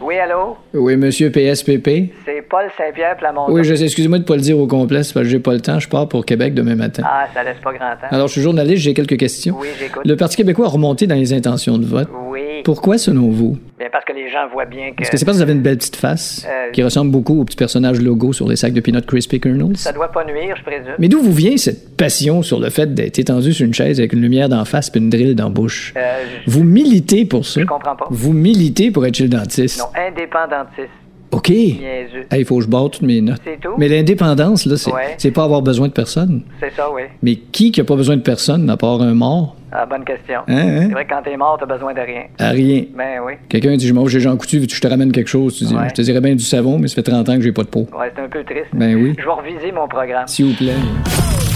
Oui, 0.00 0.18
allô? 0.18 0.56
Oui, 0.74 0.96
monsieur 0.96 1.30
PSPP. 1.30 2.12
C'est 2.24 2.42
Paul 2.50 2.64
Saint-Pierre 2.76 3.16
Plamondon. 3.18 3.52
Oui, 3.52 3.62
je 3.62 3.76
sais, 3.76 3.84
excusez-moi 3.84 4.18
de 4.18 4.24
pas 4.24 4.34
le 4.34 4.40
dire 4.40 4.58
au 4.58 4.66
complet, 4.66 5.04
c'est 5.04 5.14
parce 5.14 5.26
que 5.26 5.30
j'ai 5.30 5.38
pas 5.38 5.52
le 5.52 5.60
temps. 5.60 5.78
Je 5.78 5.88
pars 5.88 6.08
pour 6.08 6.26
Québec 6.26 6.54
demain 6.54 6.74
matin. 6.74 7.04
Ah, 7.06 7.26
ça 7.32 7.44
laisse 7.44 7.58
pas 7.62 7.72
grand 7.72 7.92
temps. 7.92 8.08
Alors, 8.10 8.26
je 8.26 8.32
suis 8.32 8.42
journaliste, 8.42 8.82
j'ai 8.82 8.94
quelques 8.94 9.16
questions. 9.16 9.56
Oui, 9.60 9.68
j'écoute. 9.78 10.02
Le 10.04 10.16
Parti 10.16 10.36
québécois 10.36 10.66
a 10.66 10.70
remonté 10.70 11.06
dans 11.06 11.14
les 11.14 11.32
intentions 11.32 11.78
de 11.78 11.86
vote. 11.86 12.08
Oui. 12.28 12.62
Pourquoi, 12.64 12.98
selon 12.98 13.30
vous? 13.30 13.58
Bien, 13.78 13.88
parce 13.92 14.04
que 14.04 14.12
les 14.12 14.28
gens 14.28 14.48
voient 14.52 14.64
bien 14.64 14.92
que... 14.92 15.02
Est-ce 15.02 15.10
que 15.12 15.16
c'est 15.16 15.24
parce 15.24 15.36
que 15.36 15.38
vous 15.38 15.42
avez 15.48 15.52
une 15.52 15.62
belle 15.62 15.76
petite 15.76 15.94
face 15.94 16.44
Euh, 16.48 16.72
qui 16.72 16.82
ressemble 16.82 17.12
beaucoup 17.12 17.40
au 17.40 17.44
petit 17.44 17.56
personnage 17.56 18.00
logo 18.00 18.32
sur 18.32 18.48
les 18.48 18.56
sacs 18.56 18.72
de 18.72 18.80
Peanut 18.80 19.06
Crispy 19.06 19.38
Kernels? 19.38 19.76
Ça 19.76 19.92
doit 19.92 20.10
pas 20.10 20.24
nuire, 20.24 20.56
je 20.56 20.62
présume. 20.64 20.94
Mais 20.98 21.08
d'où 21.08 21.20
vous 21.22 21.32
vient 21.32 21.56
cette 21.56 21.96
passion 21.96 22.42
sur 22.42 22.58
le 22.58 22.70
fait 22.70 22.92
d'être 22.92 23.20
étendu 23.20 23.52
sur 23.52 23.64
une 23.64 23.74
chaise 23.74 24.00
avec 24.00 24.12
une 24.14 24.20
lumière 24.20 24.48
d'en 24.48 24.64
face 24.64 24.90
et 24.92 24.98
une 24.98 25.10
drille 25.10 25.36
dans 25.36 25.44
la 25.44 25.50
bouche? 25.50 25.94
Euh, 25.96 26.24
je... 26.44 26.50
Vous 26.50 26.64
militez 26.64 27.24
pour 27.24 27.46
ça? 27.46 27.60
Je 27.60 27.66
comprends 27.66 27.94
pas. 27.94 28.06
Vous 28.10 28.32
militez 28.32 28.90
pour 28.90 29.06
être 29.06 29.14
chez 29.14 29.24
le 29.24 29.30
dentiste? 29.30 29.78
Non, 29.78 29.86
indépendantiste. 29.94 30.90
OK. 31.38 31.48
Il 31.50 32.44
faut 32.44 32.56
que 32.58 32.64
je 32.64 32.68
barre 32.68 32.90
toutes 32.90 33.02
mes 33.02 33.20
notes. 33.20 33.40
C'est 33.44 33.60
tout? 33.60 33.74
Mais 33.78 33.88
l'indépendance, 33.88 34.66
là, 34.66 34.76
c'est 34.76 34.92
Ouais. 34.92 35.14
c'est 35.18 35.30
pas 35.30 35.44
avoir 35.44 35.62
besoin 35.62 35.86
de 35.88 35.92
personne. 35.92 36.42
C'est 36.60 36.74
ça, 36.74 36.90
oui. 36.92 37.02
Mais 37.22 37.36
qui 37.36 37.70
qui 37.72 37.80
a 37.80 37.84
pas 37.84 37.94
besoin 37.96 38.16
de 38.16 38.22
personne 38.22 38.68
à 38.70 38.76
part 38.76 39.00
un 39.02 39.14
mort? 39.14 39.54
Ah, 39.70 39.84
bonne 39.86 40.04
question. 40.04 40.40
Hein, 40.48 40.56
hein? 40.56 40.80
C'est 40.88 40.92
vrai 40.94 41.04
que 41.04 41.10
quand 41.10 41.22
t'es 41.22 41.36
mort, 41.36 41.56
t'as 41.60 41.66
besoin 41.66 41.92
de 41.94 42.00
rien. 42.00 42.22
À 42.38 42.50
rien. 42.50 42.84
Ben 42.96 43.20
oui. 43.24 43.34
Quelqu'un 43.48 43.76
dit, 43.76 43.86
je 43.86 43.92
m'en 43.94 44.02
vais 44.04 44.10
chez 44.10 44.20
Jean 44.20 44.36
Coutu, 44.36 44.58
veux-tu 44.58 44.70
que 44.70 44.76
je 44.76 44.80
te 44.80 44.86
ramène 44.88 45.12
quelque 45.12 45.28
chose? 45.28 45.56
Tu 45.56 45.64
dis, 45.64 45.74
Ouais. 45.76 45.88
je 45.90 45.94
te 45.94 46.02
dirais 46.02 46.20
bien 46.20 46.34
du 46.34 46.42
savon, 46.44 46.78
mais 46.78 46.88
ça 46.88 46.94
fait 46.96 47.02
30 47.02 47.28
ans 47.28 47.36
que 47.36 47.42
j'ai 47.42 47.52
pas 47.52 47.62
de 47.64 47.68
peau. 47.68 47.86
Ouais, 47.98 48.10
c'est 48.16 48.22
un 48.22 48.28
peu 48.28 48.42
triste. 48.44 48.68
Ben 48.72 48.94
oui. 48.96 49.14
Je 49.18 49.24
vais 49.24 49.30
reviser 49.30 49.70
mon 49.72 49.86
programme. 49.86 50.26
S'il 50.26 50.46
vous 50.46 50.54
plaît. 50.56 50.74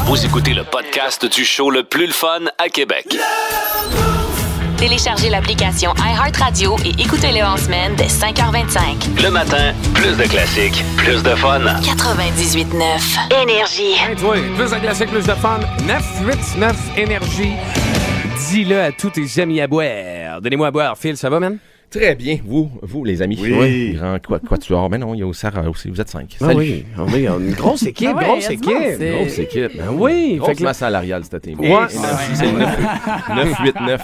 Vous 0.05 0.25
écoutez 0.27 0.53
le 0.53 0.62
podcast 0.65 1.25
du 1.35 1.45
show 1.45 1.71
le 1.71 1.85
plus 1.85 2.07
le 2.07 2.12
fun 2.12 2.41
à 2.59 2.69
Québec. 2.69 3.07
Téléchargez 4.83 5.31
l'application 5.31 5.95
iHeartRadio 5.97 6.77
et 6.85 7.01
écoutez-le 7.01 7.41
en 7.45 7.57
semaine 7.57 7.95
dès 7.95 8.09
5h25. 8.09 9.23
Le 9.23 9.31
matin, 9.31 9.73
plus 9.95 10.17
de 10.17 10.25
classiques, 10.25 10.83
plus 10.97 11.23
de 11.23 11.37
fun. 11.37 11.61
98.9 11.61 13.43
Énergie. 13.45 13.95
Hey, 14.05 14.17
toi, 14.17 14.35
plus 14.57 14.73
de 14.73 14.81
classique, 14.81 15.09
plus 15.11 15.25
de 15.25 15.35
fun. 15.35 15.61
989 15.87 16.77
Énergie. 16.99 17.53
Dis-le 18.51 18.81
à 18.81 18.91
tous 18.91 19.11
tes 19.11 19.41
amis 19.41 19.61
à 19.61 19.69
boire. 19.69 20.41
Donnez-moi 20.43 20.67
à 20.67 20.71
boire. 20.73 20.99
Phil, 20.99 21.17
ça 21.17 21.31
va, 21.31 21.39
man? 21.39 21.59
Très 21.92 22.14
bien, 22.14 22.38
vous, 22.44 22.70
vous 22.82 23.04
les 23.04 23.20
amis. 23.22 23.38
Oui. 23.40 23.92
Grand 23.94 24.16
quoi, 24.26 24.38
quoi 24.38 24.56
tu 24.58 24.75
as? 24.75 24.88
Mais 24.90 24.99
non, 24.99 25.14
il 25.14 25.20
y 25.20 25.22
a 25.22 25.26
aussi 25.26 25.40
Sarah 25.40 25.68
aussi, 25.68 25.90
vous 25.90 26.00
êtes 26.00 26.08
cinq. 26.08 26.37
Ah 26.40 26.46
Salut. 26.46 26.58
oui, 26.58 26.84
on 26.99 27.08
est 27.08 27.22
est 27.22 27.26
une 27.26 27.52
grosse 27.52 27.82
équipe, 27.87 28.08
Ah 28.12 28.16
ouais, 28.18 28.25
grosse 28.25 28.50
équipe. 28.50 28.99
Grosse 28.99 29.38
équipe. 29.38 29.76
Ben 29.76 29.88
oui, 29.92 30.37
Grosse 30.37 30.49
fait 30.50 30.54
que 30.56 30.62
masse 30.62 30.78
salariale, 30.78 31.22
cette 31.30 31.42
team. 31.42 31.61
Ouais. 31.61 31.68
C'est 31.88 32.52
9, 32.52 33.58
8, 33.62 33.75
9. 33.87 34.02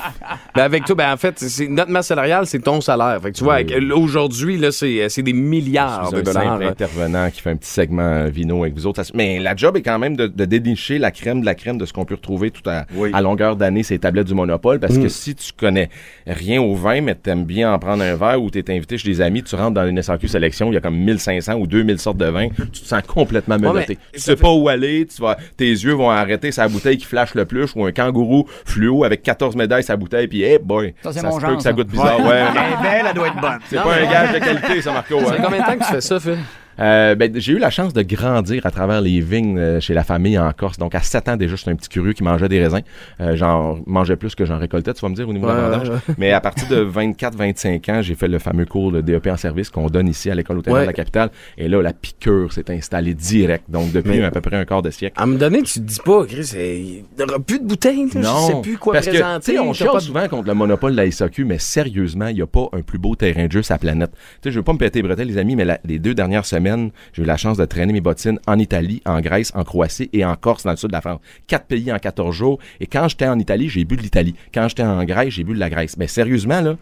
Ben 0.54 0.62
avec 0.62 0.84
toi, 0.84 0.94
ben 0.94 1.12
en 1.12 1.16
fait, 1.16 1.38
c'est 1.38 1.68
notre 1.68 1.90
masse 1.90 2.08
salariale, 2.08 2.46
c'est 2.46 2.58
ton 2.60 2.80
salaire. 2.80 3.18
Fait 3.22 3.30
que 3.32 3.36
tu 3.36 3.44
vois, 3.44 3.58
aujourd'hui, 3.94 4.58
là, 4.58 4.70
c'est 4.72 5.08
c'est 5.08 5.22
des 5.22 5.32
milliards 5.32 6.10
Je 6.12 6.16
de 6.20 6.28
suis 6.28 6.36
un 6.38 6.42
dollars. 6.56 6.60
intervenant 6.70 7.30
qui 7.30 7.40
fait 7.40 7.50
un 7.50 7.56
petit 7.56 7.70
segment 7.70 8.02
euh, 8.02 8.28
vino 8.28 8.62
avec 8.62 8.74
vous 8.74 8.86
autres. 8.86 9.02
Mais 9.14 9.38
la 9.38 9.54
job 9.56 9.76
est 9.76 9.82
quand 9.82 9.98
même 9.98 10.16
de, 10.16 10.26
de 10.26 10.44
dénicher 10.44 10.98
la 10.98 11.10
crème 11.10 11.40
de 11.40 11.46
la 11.46 11.54
crème 11.54 11.78
de 11.78 11.86
ce 11.86 11.92
qu'on 11.92 12.04
peut 12.04 12.14
retrouver 12.16 12.50
tout 12.50 12.68
à, 12.68 12.84
Oui. 12.94 13.10
à 13.12 13.20
longueur 13.20 13.56
d'année 13.56 13.82
ces 13.82 13.98
tablettes 13.98 14.26
du 14.26 14.34
Monopole. 14.34 14.80
Parce 14.80 14.94
Mm. 14.96 15.02
que 15.02 15.08
si 15.08 15.34
tu 15.34 15.52
connais 15.56 15.88
rien 16.26 16.60
au 16.60 16.74
vin, 16.74 17.00
mais 17.00 17.14
t'aimes 17.14 17.44
bien 17.44 17.72
en 17.72 17.77
prendre 17.78 18.02
un 18.02 18.14
verre 18.16 18.42
ou 18.42 18.50
t'es 18.50 18.64
invité 18.74 18.98
chez 18.98 19.08
des 19.08 19.20
amis, 19.20 19.42
tu 19.42 19.54
rentres 19.54 19.72
dans 19.72 19.86
une 19.86 20.00
SAQ 20.00 20.28
sélection, 20.28 20.70
il 20.70 20.74
y 20.74 20.76
a 20.76 20.80
comme 20.80 20.96
1500 20.96 21.54
ou 21.54 21.66
2000 21.66 21.98
sortes 21.98 22.16
de 22.16 22.26
vins, 22.26 22.48
tu 22.72 22.82
te 22.82 22.86
sens 22.86 23.02
complètement 23.06 23.58
menotté. 23.58 23.98
mais 23.98 24.18
tu 24.18 24.20
ça 24.20 24.32
sais 24.32 24.36
pas 24.36 24.50
où 24.52 24.68
aller, 24.68 25.06
tu 25.06 25.20
vas, 25.22 25.36
tes 25.56 25.70
yeux 25.70 25.92
vont 25.92 26.10
arrêter 26.10 26.52
sa 26.52 26.68
bouteille 26.68 26.98
qui 26.98 27.06
flash 27.06 27.34
le 27.34 27.44
plus 27.44 27.72
ou 27.74 27.84
un 27.84 27.92
kangourou 27.92 28.46
fluo 28.64 29.04
avec 29.04 29.22
14 29.22 29.56
médailles 29.56 29.82
sa 29.82 29.96
bouteille 29.96 30.28
puis 30.28 30.42
hey 30.42 30.58
boy, 30.58 30.94
Ça, 31.02 31.12
c'est 31.12 31.20
se 31.20 31.46
peut 31.46 31.56
que 31.56 31.62
ça 31.62 31.70
ça. 31.70 31.72
goûte 31.72 31.88
bizarre. 31.88 32.20
Ouais. 32.20 32.44
Elle 32.50 32.72
est 32.72 32.82
belle, 32.82 33.06
elle 33.08 33.14
doit 33.14 33.28
être 33.28 33.40
bonne. 33.40 33.58
C'est 33.68 33.76
pas 33.76 33.94
un 33.94 34.10
gage 34.10 34.32
de 34.34 34.38
qualité, 34.38 34.82
ça, 34.82 34.92
Marco. 34.92 35.20
Ça 35.20 35.26
hein. 35.26 35.32
fait 35.32 35.42
combien 35.42 35.60
de 35.60 35.64
temps 35.66 35.78
que 35.78 35.84
tu 35.84 35.92
fais 35.92 36.00
ça, 36.00 36.20
Phil? 36.20 36.38
Euh, 36.80 37.14
ben, 37.14 37.32
j'ai 37.34 37.52
eu 37.52 37.58
la 37.58 37.70
chance 37.70 37.92
de 37.92 38.02
grandir 38.02 38.64
à 38.66 38.70
travers 38.70 39.00
les 39.00 39.20
vignes 39.20 39.58
euh, 39.58 39.80
chez 39.80 39.94
la 39.94 40.04
famille 40.04 40.38
en 40.38 40.50
Corse. 40.52 40.78
Donc, 40.78 40.94
à 40.94 41.00
7 41.00 41.28
ans 41.28 41.36
déjà, 41.36 41.56
j'étais 41.56 41.70
un 41.70 41.76
petit 41.76 41.88
curieux 41.88 42.12
qui 42.12 42.22
mangeait 42.22 42.48
des 42.48 42.62
raisins. 42.62 42.82
Euh, 43.20 43.36
j'en 43.36 43.80
mangeais 43.86 44.16
plus 44.16 44.34
que 44.34 44.44
j'en 44.44 44.58
récoltais, 44.58 44.92
tu 44.94 45.00
vas 45.00 45.08
me 45.08 45.14
dire, 45.14 45.28
au 45.28 45.32
niveau 45.32 45.48
de 45.48 45.52
l'abondance. 45.52 45.88
ouais. 45.88 46.14
Mais 46.18 46.32
à 46.32 46.40
partir 46.40 46.68
de 46.68 46.84
24-25 46.84 47.90
ans, 47.90 48.02
j'ai 48.02 48.14
fait 48.14 48.28
le 48.28 48.38
fameux 48.38 48.64
cours 48.64 48.92
de 48.92 49.00
DEP 49.00 49.26
en 49.28 49.36
service 49.36 49.70
qu'on 49.70 49.88
donne 49.88 50.08
ici 50.08 50.30
à 50.30 50.34
l'école 50.34 50.58
hôtelière 50.58 50.76
Ouais. 50.76 50.82
de 50.82 50.86
la 50.86 50.92
capitale. 50.92 51.30
Et 51.56 51.68
là, 51.68 51.82
la 51.82 51.92
piqûre 51.92 52.52
s'est 52.52 52.70
installée 52.70 53.14
direct. 53.14 53.64
Donc, 53.68 53.92
depuis 53.92 54.18
Mais- 54.18 54.24
à 54.24 54.30
peu 54.30 54.40
près 54.40 54.56
un 54.56 54.64
quart 54.64 54.82
de 54.82 54.90
siècle. 54.90 55.14
À 55.20 55.26
me 55.26 55.36
donner, 55.36 55.62
tu 55.62 55.74
te 55.74 55.78
dis 55.80 55.98
pas, 56.04 56.24
Chris, 56.26 56.52
il 56.54 57.04
n'y 57.16 57.22
aura 57.24 57.38
plus 57.40 57.58
de 57.58 57.64
bouteilles, 57.66 58.06
là, 58.14 58.20
je 58.22 58.52
sais 58.52 58.60
plus 58.62 58.78
quoi 58.78 58.92
parce 58.94 59.06
que, 59.06 59.10
présenter. 59.12 59.52
sais, 59.52 59.58
on 59.58 59.72
chiale 59.72 59.90
pas 59.90 60.00
souvent 60.00 60.28
contre 60.28 60.46
le 60.48 60.54
monopole 60.54 60.92
de 60.92 60.96
la 60.98 61.10
SAQ, 61.10 61.44
mais 61.44 61.58
sérieusement, 61.58 62.28
il 62.28 62.36
n'y 62.36 62.42
a 62.42 62.46
pas 62.46 62.68
un 62.72 62.82
plus 62.82 62.98
beau 62.98 63.14
terrain 63.16 63.46
de 63.46 63.52
jeu 63.52 63.62
sur 63.62 63.74
la 63.74 63.78
planète. 63.78 64.10
Tu 64.12 64.18
sais, 64.44 64.50
je 64.52 64.58
veux 64.58 64.62
pas 64.64 64.72
me 64.72 64.78
péter 64.78 65.00
les 65.02 65.08
bretelles, 65.08 65.28
les 65.28 65.38
amis, 65.38 65.56
mais 65.56 65.64
la- 65.64 65.80
les 65.84 65.98
deux 65.98 66.14
dernières 66.14 66.44
semaines, 66.44 66.67
j'ai 67.12 67.22
eu 67.22 67.24
la 67.24 67.36
chance 67.36 67.56
de 67.56 67.64
traîner 67.64 67.92
mes 67.92 68.00
bottines 68.00 68.38
en 68.46 68.58
Italie, 68.58 69.02
en 69.04 69.20
Grèce, 69.20 69.52
en 69.54 69.64
Croatie 69.64 70.10
et 70.12 70.24
en 70.24 70.34
Corse, 70.36 70.64
dans 70.64 70.72
le 70.72 70.76
sud 70.76 70.88
de 70.88 70.94
la 70.94 71.00
France. 71.00 71.20
Quatre 71.46 71.66
pays 71.66 71.92
en 71.92 71.98
14 71.98 72.34
jours. 72.34 72.58
Et 72.80 72.86
quand 72.86 73.08
j'étais 73.08 73.28
en 73.28 73.38
Italie, 73.38 73.68
j'ai 73.68 73.84
bu 73.84 73.96
de 73.96 74.02
l'Italie. 74.02 74.34
Quand 74.52 74.68
j'étais 74.68 74.82
en 74.82 75.04
Grèce, 75.04 75.30
j'ai 75.34 75.44
bu 75.44 75.54
de 75.54 75.60
la 75.60 75.70
Grèce. 75.70 75.96
Mais 75.96 76.06
sérieusement, 76.06 76.60
là, 76.60 76.76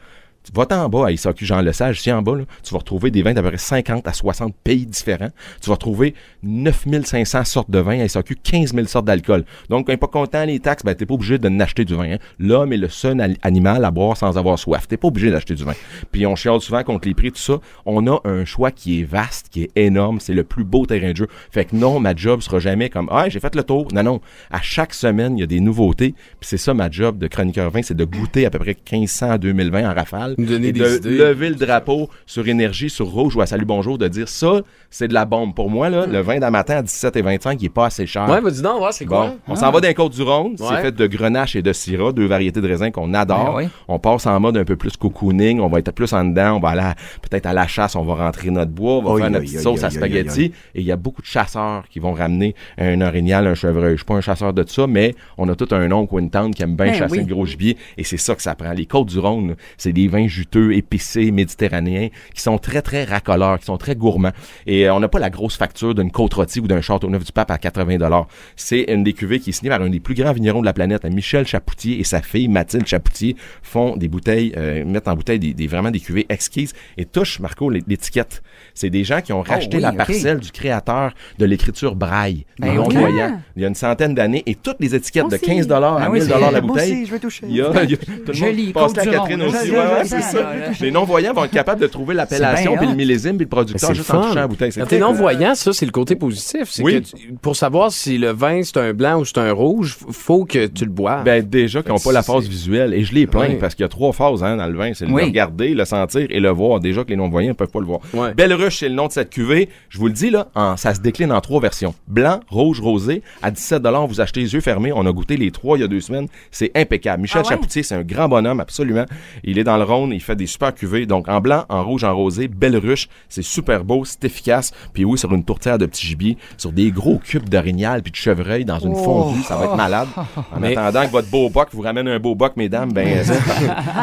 vas 0.55 0.67
en 0.71 0.89
bas 0.89 1.07
à 1.09 1.17
SAQ 1.17 1.45
Jean 1.45 1.61
Lesage, 1.61 1.99
ici 2.01 2.13
en 2.13 2.23
bas, 2.23 2.37
là, 2.37 2.45
tu 2.63 2.73
vas 2.73 2.79
retrouver 2.79 3.11
des 3.11 3.23
vins 3.23 3.33
d'à 3.35 3.43
peu 3.43 3.49
près 3.49 3.59
50 3.59 4.07
à 4.07 4.13
60 4.13 4.55
pays 4.63 4.87
différents. 4.87 5.31
Tu 5.61 5.69
vas 5.69 5.75
retrouver 5.75 6.15
9500 6.43 7.45
sortes 7.45 7.71
de 7.71 7.79
vins 7.79 8.01
à 8.01 8.09
SAQ, 8.09 8.37
15 8.43 8.75
000 8.75 8.87
sortes 8.87 9.05
d'alcool. 9.05 9.45
Donc, 9.69 9.87
quand 9.87 9.93
t'es 9.93 9.97
pas 9.97 10.07
content 10.07 10.45
les 10.45 10.61
taxes, 10.61 10.85
ben, 10.85 10.95
t'es 10.95 11.07
pas 11.07 11.15
obligé 11.15 11.39
de 11.39 11.49
n'acheter 11.49 11.85
du 11.85 11.95
vin. 11.95 12.13
hein. 12.13 12.19
L'homme 12.39 12.73
est 12.73 12.77
le 12.77 12.89
seul 12.89 13.21
al- 13.21 13.37
animal 13.43 13.85
à 13.85 13.91
boire 13.91 14.17
sans 14.17 14.39
avoir 14.39 14.59
soif. 14.59 14.87
T'es 14.89 14.97
pas 14.97 15.09
obligé 15.09 15.31
d'acheter 15.31 15.55
du 15.55 15.65
vin. 15.65 15.75
Puis 16.13 16.27
on 16.27 16.37
chiale 16.37 16.61
souvent 16.61 16.83
contre 16.85 17.09
les 17.09 17.15
prix, 17.15 17.33
tout 17.33 17.39
ça. 17.41 17.59
On 17.85 18.07
a 18.07 18.21
un 18.25 18.45
choix 18.45 18.71
qui 18.71 19.01
est 19.01 19.05
vaste, 19.05 19.49
qui 19.51 19.63
est 19.65 19.71
énorme. 19.77 20.21
C'est 20.21 20.35
le 20.35 20.45
plus 20.45 20.65
beau 20.65 20.87
terrain 20.87 21.11
de 21.13 21.17
jeu. 21.17 21.29
Fait 21.51 21.65
que 21.65 21.75
non, 21.77 21.99
ma 22.01 22.15
job 22.15 22.41
sera 22.41 22.59
jamais 22.59 22.89
comme, 22.89 23.09
ah, 23.11 23.29
j'ai 23.29 23.41
fait 23.41 23.55
le 23.55 23.63
tour. 23.65 23.89
Non, 23.93 24.03
non. 24.03 24.21
À 24.51 24.61
chaque 24.63 24.95
semaine, 24.95 25.37
il 25.37 25.41
y 25.41 25.45
a 25.45 25.47
des 25.47 25.61
nouveautés. 25.61 26.15
Puis 26.41 26.49
c'est 26.49 26.57
ça 26.57 26.73
ma 26.75 26.91
job 26.91 27.19
de 27.19 27.27
chroniqueur 27.27 27.71
vin, 27.71 27.83
c'est 27.83 27.97
de 27.97 28.05
goûter 28.05 28.47
à 28.47 28.51
peu 28.51 28.59
près 28.59 28.77
1500 28.93 29.31
à 29.31 29.39
2020 29.39 29.91
en 29.91 29.95
rafale. 29.95 30.35
Nous 30.39 30.47
donner 30.47 30.69
et 30.69 30.73
des 30.73 30.81
de 30.81 30.97
idées. 30.97 31.11
lever 31.19 31.49
le 31.51 31.55
drapeau 31.55 32.09
sur 32.27 32.47
énergie, 32.49 32.91
sur 32.91 33.07
rouge 33.09 33.37
ou 33.37 33.41
à 33.41 33.47
salut 33.47 33.65
bonjour, 33.65 33.99
de 33.99 34.09
dire 34.09 34.29
ça, 34.29 34.61
c'est 34.91 35.09
de 35.09 35.15
la 35.15 35.25
bombe. 35.25 35.55
Pour 35.55 35.71
moi, 35.71 35.89
là, 35.91 36.07
le 36.07 36.21
vin 36.21 36.39
d'un 36.39 36.51
matin 36.51 36.77
à 36.77 36.83
17 36.83 37.17
et 37.17 37.23
25, 37.23 37.61
il 37.63 37.67
est 37.67 37.69
pas 37.69 37.87
assez 37.87 38.07
cher. 38.07 38.29
Ouais, 38.29 38.41
vas-y 38.41 38.63
donc, 38.63 38.81
ouais, 38.83 38.89
c'est 38.93 39.05
Bon, 39.07 39.17
quoi? 39.17 39.35
on 39.49 39.57
s'en 39.57 39.71
va 39.71 39.81
d'un 39.81 39.93
côte 39.95 40.13
du 40.13 40.23
Rhône. 40.23 40.53
Ouais. 40.53 40.57
C'est 40.69 40.83
fait 40.83 40.93
de 40.93 41.07
grenache 41.07 41.57
et 41.57 41.63
de 41.63 41.73
syrah, 41.73 42.13
deux 42.13 42.27
variétés 42.27 42.61
de 42.61 42.69
raisins 42.69 42.91
qu'on 42.91 43.13
adore. 43.15 43.57
Ben. 43.57 43.69
On 43.89 43.99
passe 43.99 44.27
en 44.27 44.39
mode 44.41 44.57
un 44.57 44.65
peu 44.65 44.77
plus 44.77 44.97
cocooning. 44.97 45.61
On 45.61 45.69
va 45.69 45.79
être 45.79 45.93
plus 45.93 46.13
en 46.13 46.25
dedans. 46.25 46.57
On 46.57 46.61
va 46.61 46.69
aller 46.71 46.93
peut-être 47.23 47.47
à 47.47 47.53
la 47.53 47.67
chasse. 47.67 47.97
On 47.97 48.03
va 48.05 48.15
rentrer 48.15 48.51
notre 48.51 48.71
bois. 48.73 48.95
On 48.99 49.03
va 49.03 49.21
faire 49.21 49.31
notre 49.31 49.45
petite 49.45 49.61
sauce 49.61 49.83
à 49.85 49.91
spaghetti. 49.91 50.53
Et 50.75 50.81
il 50.81 50.85
y 50.87 50.93
a 50.93 50.97
beaucoup 50.97 51.23
de 51.23 51.27
chasseurs 51.27 51.85
qui 51.89 51.99
vont 51.99 52.13
ramener 52.13 52.55
un 52.79 53.01
orignal, 53.01 53.47
un 53.47 53.55
chevreuil. 53.55 53.93
Je 53.93 53.97
suis 53.97 54.05
pas 54.05 54.15
un 54.15 54.21
chasseur 54.21 54.53
de 54.53 54.65
ça, 54.67 54.87
mais 54.87 55.15
on 55.39 55.49
a 55.49 55.55
tout 55.55 55.69
un 55.75 55.91
oncle 55.93 56.15
ou 56.15 56.19
une 56.19 56.31
tante 56.31 56.55
qui 56.55 56.63
aime 56.63 56.77
bien 56.77 56.87
Ben 56.87 56.95
chasser 56.95 57.19
oui. 57.21 57.25
le 57.27 57.35
gros 57.35 57.47
gibier. 57.47 57.77
Et 57.97 58.05
c'est 58.05 58.17
ça 58.17 58.35
que 58.35 58.43
ça 58.43 58.55
prend. 58.55 58.73
Les 58.73 58.87
côtes 58.87 59.09
du 59.09 59.19
Rhône, 59.19 59.55
c'est 59.79 59.93
des 59.93 60.09
vins 60.09 60.26
juteux, 60.29 60.75
épicés, 60.75 61.31
méditerranéens, 61.31 62.09
qui 62.35 62.41
sont 62.43 62.59
très, 62.59 62.83
très 62.83 63.05
racoleurs, 63.05 63.59
qui 63.59 63.65
sont 63.67 63.77
très 63.79 63.95
gourmands. 63.95 64.33
Et 64.67 64.89
euh, 64.89 64.95
on 64.95 65.01
n'a 65.01 65.09
pas 65.09 65.19
la 65.19 65.31
grosse 65.31 65.57
facture 65.57 65.95
d'une 65.95 66.11
côte 66.11 66.35
rôtie 66.35 66.61
ou 66.61 66.67
d'un 66.67 66.81
château 66.81 67.09
neuf 67.09 67.25
du 67.25 67.33
pape 67.33 67.51
à 67.51 67.59
80 67.59 68.27
C'est 68.57 68.83
une 68.89 69.05
des 69.05 69.13
cuvées 69.13 69.41
qui 69.41 69.51
est 69.51 69.53
signée 69.53 69.71
par 69.71 69.81
un 69.83 69.89
des 69.89 70.01
plus 70.01 70.15
grands 70.15 70.33
vignerons 70.33 70.61
de 70.61 70.67
la 70.67 70.73
planète, 70.73 71.05
Michel 71.05 71.47
Chapoutier 71.47 72.01
et 72.01 72.05
sa 72.05 72.23
fille 72.23 72.49
Mathilde 72.49 72.87
Chapoutier 72.87 73.37
font 73.63 73.97
des 73.97 74.09
bouteilles, 74.09 74.53
euh, 74.57 74.85
mettent 74.85 75.09
en 75.09 75.15
bouteille 75.15 75.39
des, 75.39 75.55
des- 75.55 75.67
vraiment 75.67 75.91
des 75.91 76.01
cuvées 76.01 76.27
exquises 76.29 76.73
et 76.97 77.05
touchent, 77.05 77.41
Marco, 77.41 77.71
l'é- 77.71 77.83
l'étiquette. 77.87 78.43
C'est 78.75 78.91
des 78.91 79.05
gens 79.05 79.21
qui 79.21 79.33
ont 79.33 79.43
racheté 79.43 79.77
oui, 79.77 79.83
la 79.83 79.93
parcelle 79.93 80.41
du 80.41 80.51
créateur 80.51 81.13
de 81.39 81.45
l'écriture 81.45 81.95
braille, 81.97 82.45
Ben 82.59 82.75
non 82.75 82.87
oui. 82.89 82.97
voyant, 82.97 83.41
il 83.57 83.63
y 83.63 83.65
a 83.65 83.69
une 83.69 83.75
centaine 83.75 84.15
d'années 84.15 84.43
et 84.47 84.55
toutes 84.55 84.77
les 84.81 84.95
étiquettes 84.95 85.25
Moi 85.25 85.31
de 85.31 85.37
aussi. 85.37 85.47
15 85.47 85.71
à 85.71 85.77
Ah 86.01 86.09
oui, 86.11 86.19
1000 86.21 86.29
c'est- 86.29 86.41
la 86.41 86.51
Moi 86.51 86.61
bouteille. 86.61 86.93
aussi, 86.93 87.07
je 87.07 87.11
veux 87.13 87.19
toucher. 87.21 87.47
Il 87.49 87.57
y 87.57 87.61
a, 87.63 87.71
il 87.85 87.91
y 87.91 87.95
a- 87.95 87.97
tout 87.97 88.05
le 88.29 88.33
Je 88.33 88.45
lis 88.47 88.65
monde 88.67 88.73
passe 88.75 88.97
la 88.97 89.05
Catherine 89.07 89.43
aussi. 89.43 89.57
Je- 89.67 89.73
ouais, 89.73 89.79
je- 89.79 89.95
ouais, 89.95 90.05
je- 90.05 90.06
c'est 90.07 90.21
ça. 90.23 90.53
Les 90.81 90.91
non-voyants 90.91 91.33
vont 91.33 91.45
être 91.45 91.51
capables 91.53 91.81
de 91.81 91.87
trouver 91.87 92.15
l'appellation 92.15 92.77
puis 92.77 92.87
le 92.87 92.95
millésime 92.95 93.37
puis 93.37 93.45
le 93.45 93.49
producteur 93.51 93.89
C'est 93.91 93.95
juste 93.95 94.11
le 94.13 94.19
en 94.19 94.23
touchant 94.23 94.35
la 94.35 94.47
bouteille. 94.49 94.73
Quand 94.73 94.87
t'es 94.87 94.99
non-voyant, 94.99 95.55
ça, 95.55 95.73
c'est 95.73 95.87
le 95.87 95.93
côté 95.93 96.17
positif. 96.17 96.73
Oui. 96.81 96.95
que 97.03 97.17
tu- 97.17 97.33
pour 97.41 97.57
savoir 97.57 97.91
si 97.93 98.19
le 98.19 98.31
vin, 98.31 98.63
c'est 98.63 98.77
un 98.79 98.93
blanc 98.93 99.21
ou 99.21 99.25
c'est 99.25 99.39
un 99.39 99.53
rouge, 99.53 99.97
faut 100.11 100.45
que 100.45 100.67
tu 100.67 100.85
le 100.85 100.91
bois. 100.91 101.23
Ben 101.25 101.43
déjà 101.43 101.83
qu'ils 101.83 101.93
n'ont 101.93 101.99
pas 101.99 102.13
la 102.13 102.23
phase 102.23 102.49
visuelle. 102.49 102.95
Et 102.95 103.05
je 103.05 103.15
les 103.15 103.27
plains 103.27 103.57
parce 103.61 103.75
qu'il 103.75 103.83
y 103.83 103.87
a 103.87 103.89
trois 103.89 104.13
phases 104.13 104.43
hein, 104.43 104.57
dans 104.57 104.67
le 104.67 104.77
vin. 104.77 104.93
C'est 104.95 105.07
Oui. 105.07 105.23
le 105.23 105.27
regarder, 105.29 105.75
le 105.75 105.85
sentir 105.85 106.27
et 106.31 106.41
le 106.41 106.51
voir. 106.51 106.81
Déjà 106.81 107.05
que 107.05 107.11
les 107.11 107.17
non-voyants 107.17 107.49
ne 107.51 107.55
peuvent 107.55 107.71
pas 107.71 107.81
le 107.81 107.87
voir. 107.87 108.01
Ouais. 108.15 108.35
Belle 108.35 108.53
Ruche, 108.53 108.79
c'est 108.79 108.89
le 108.89 108.95
nom 108.95 109.07
de 109.07 109.13
cette 109.13 109.31
cuvée. 109.31 109.69
Je 109.89 109.99
vous 109.99 110.07
le 110.07 110.13
dis, 110.13 110.31
là, 110.31 110.49
en- 110.55 110.77
ça 110.77 110.95
se 110.95 111.01
décline 111.01 111.33
en 111.33 111.41
trois 111.41 111.61
versions. 111.61 111.95
Blanc, 112.09 112.41
rouge, 112.49 112.81
rosé. 112.81 113.23
À 113.43 113.51
17 113.51 113.83
vous 114.09 114.21
achetez 114.21 114.41
les 114.41 114.53
yeux 114.55 114.61
fermés. 114.61 114.93
On 114.93 115.07
a 115.07 115.13
goûté 115.13 115.37
les 115.37 115.51
trois 115.51 115.77
il 115.79 115.81
y 115.81 115.85
a 115.85 115.89
deux 115.89 116.01
semaines. 116.01 116.27
C'est 116.51 116.71
impeccable. 116.75 117.23
Michel 117.23 117.43
Ah 117.45 117.49
ouais? 117.49 117.55
Chapoutier, 117.55 117.83
c'est 117.83 117.95
un 117.95 118.03
grand 118.03 118.29
bonhomme, 118.29 118.61
absolument. 118.61 119.05
Il 119.45 119.59
est 119.59 119.65
dans 119.65 119.77
le 119.77 119.85
Rhône, 119.97 120.13
il 120.13 120.21
fait 120.21 120.37
des 120.37 120.47
super 120.47 120.75
cuvées. 120.75 121.07
Donc, 121.07 121.29
en 121.29 121.41
blanc, 121.41 121.65
en 121.69 121.85
rouge, 121.85 122.05
en 122.05 122.15
rosé, 122.15 122.49
belle 122.49 122.77
ruche. 122.77 123.09
C'est 123.29 123.43
super 123.43 123.85
beau, 123.85 124.05
c'est 124.05 124.25
efficace. 124.25 124.73
Puis 124.93 125.05
oui, 125.05 125.19
sur 125.19 125.33
une 125.35 125.45
tourtière 125.45 125.79
de 125.79 125.87
petit 125.87 126.07
gibier, 126.07 126.37
sur 126.57 126.73
des 126.73 126.91
gros 126.91 127.19
cubes 127.19 127.49
d'orignal 127.49 128.03
puis 128.03 128.11
de 128.13 128.17
chevreuil 128.17 128.65
dans 128.65 128.79
une 128.79 128.93
Oh. 128.97 129.03
fondue, 129.05 129.43
ça 129.43 129.57
va 129.57 129.65
être 129.67 129.77
malade. 129.77 130.09
En 130.55 130.61
Mais- 130.61 130.77
attendant 130.77 131.07
que 131.07 131.13
votre 131.13 131.29
beau 131.31 131.51
boc 131.51 131.69
vous 131.73 131.83
ramène 131.83 132.09
un 132.09 132.19
beau 132.19 132.35
boc, 132.35 132.53
mesdames, 132.57 132.93
ben, 132.93 133.23
ça, 133.25 133.35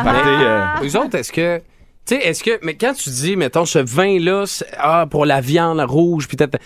partez, 0.04 0.30
euh, 0.30 0.66
Eux 0.84 0.98
autres, 1.00 1.16
est-ce 1.16 1.32
que. 1.32 1.58
Tu 2.06 2.16
sais, 2.16 2.22
est-ce 2.22 2.44
que. 2.44 2.60
Mais 2.64 2.76
quand 2.76 2.94
tu 2.94 3.10
dis, 3.10 3.36
mettons, 3.36 3.66
ce 3.66 3.80
vin-là, 3.80 4.44
ah, 4.78 5.06
pour 5.10 5.26
la 5.26 5.42
viande 5.42 5.80
rouge, 5.80 6.28
puis 6.28 6.36
peut-être. 6.38 6.58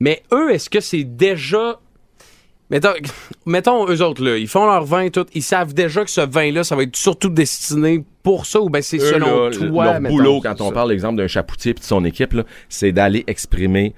Mais 0.00 0.22
eux, 0.32 0.52
est-ce 0.52 0.68
que 0.70 0.80
c'est 0.80 1.04
déjà. 1.04 1.78
Mettons, 2.68 2.94
mettons, 3.44 3.88
eux 3.88 4.02
autres, 4.02 4.24
là, 4.24 4.36
ils 4.36 4.48
font 4.48 4.66
leur 4.66 4.84
vin, 4.84 5.08
tout. 5.08 5.26
Ils 5.34 5.42
savent 5.42 5.72
déjà 5.72 6.04
que 6.04 6.10
ce 6.10 6.20
vin-là, 6.20 6.64
ça 6.64 6.74
va 6.74 6.82
être 6.82 6.96
surtout 6.96 7.28
destiné 7.28 8.04
pour 8.24 8.44
ça, 8.44 8.60
ou 8.60 8.68
ben 8.68 8.82
c'est 8.82 8.98
selon 8.98 9.44
là, 9.46 9.50
toi, 9.52 9.84
leur 9.84 10.00
mettons, 10.00 10.16
boulot, 10.16 10.40
quand 10.40 10.60
on 10.60 10.68
ça. 10.68 10.74
parle, 10.74 10.90
exemple, 10.90 11.16
d'un 11.16 11.28
chapoutier 11.28 11.70
et 11.70 11.74
de 11.74 11.82
son 11.82 12.04
équipe, 12.04 12.32
là, 12.32 12.42
c'est 12.68 12.90
d'aller 12.90 13.22
exprimer 13.28 13.94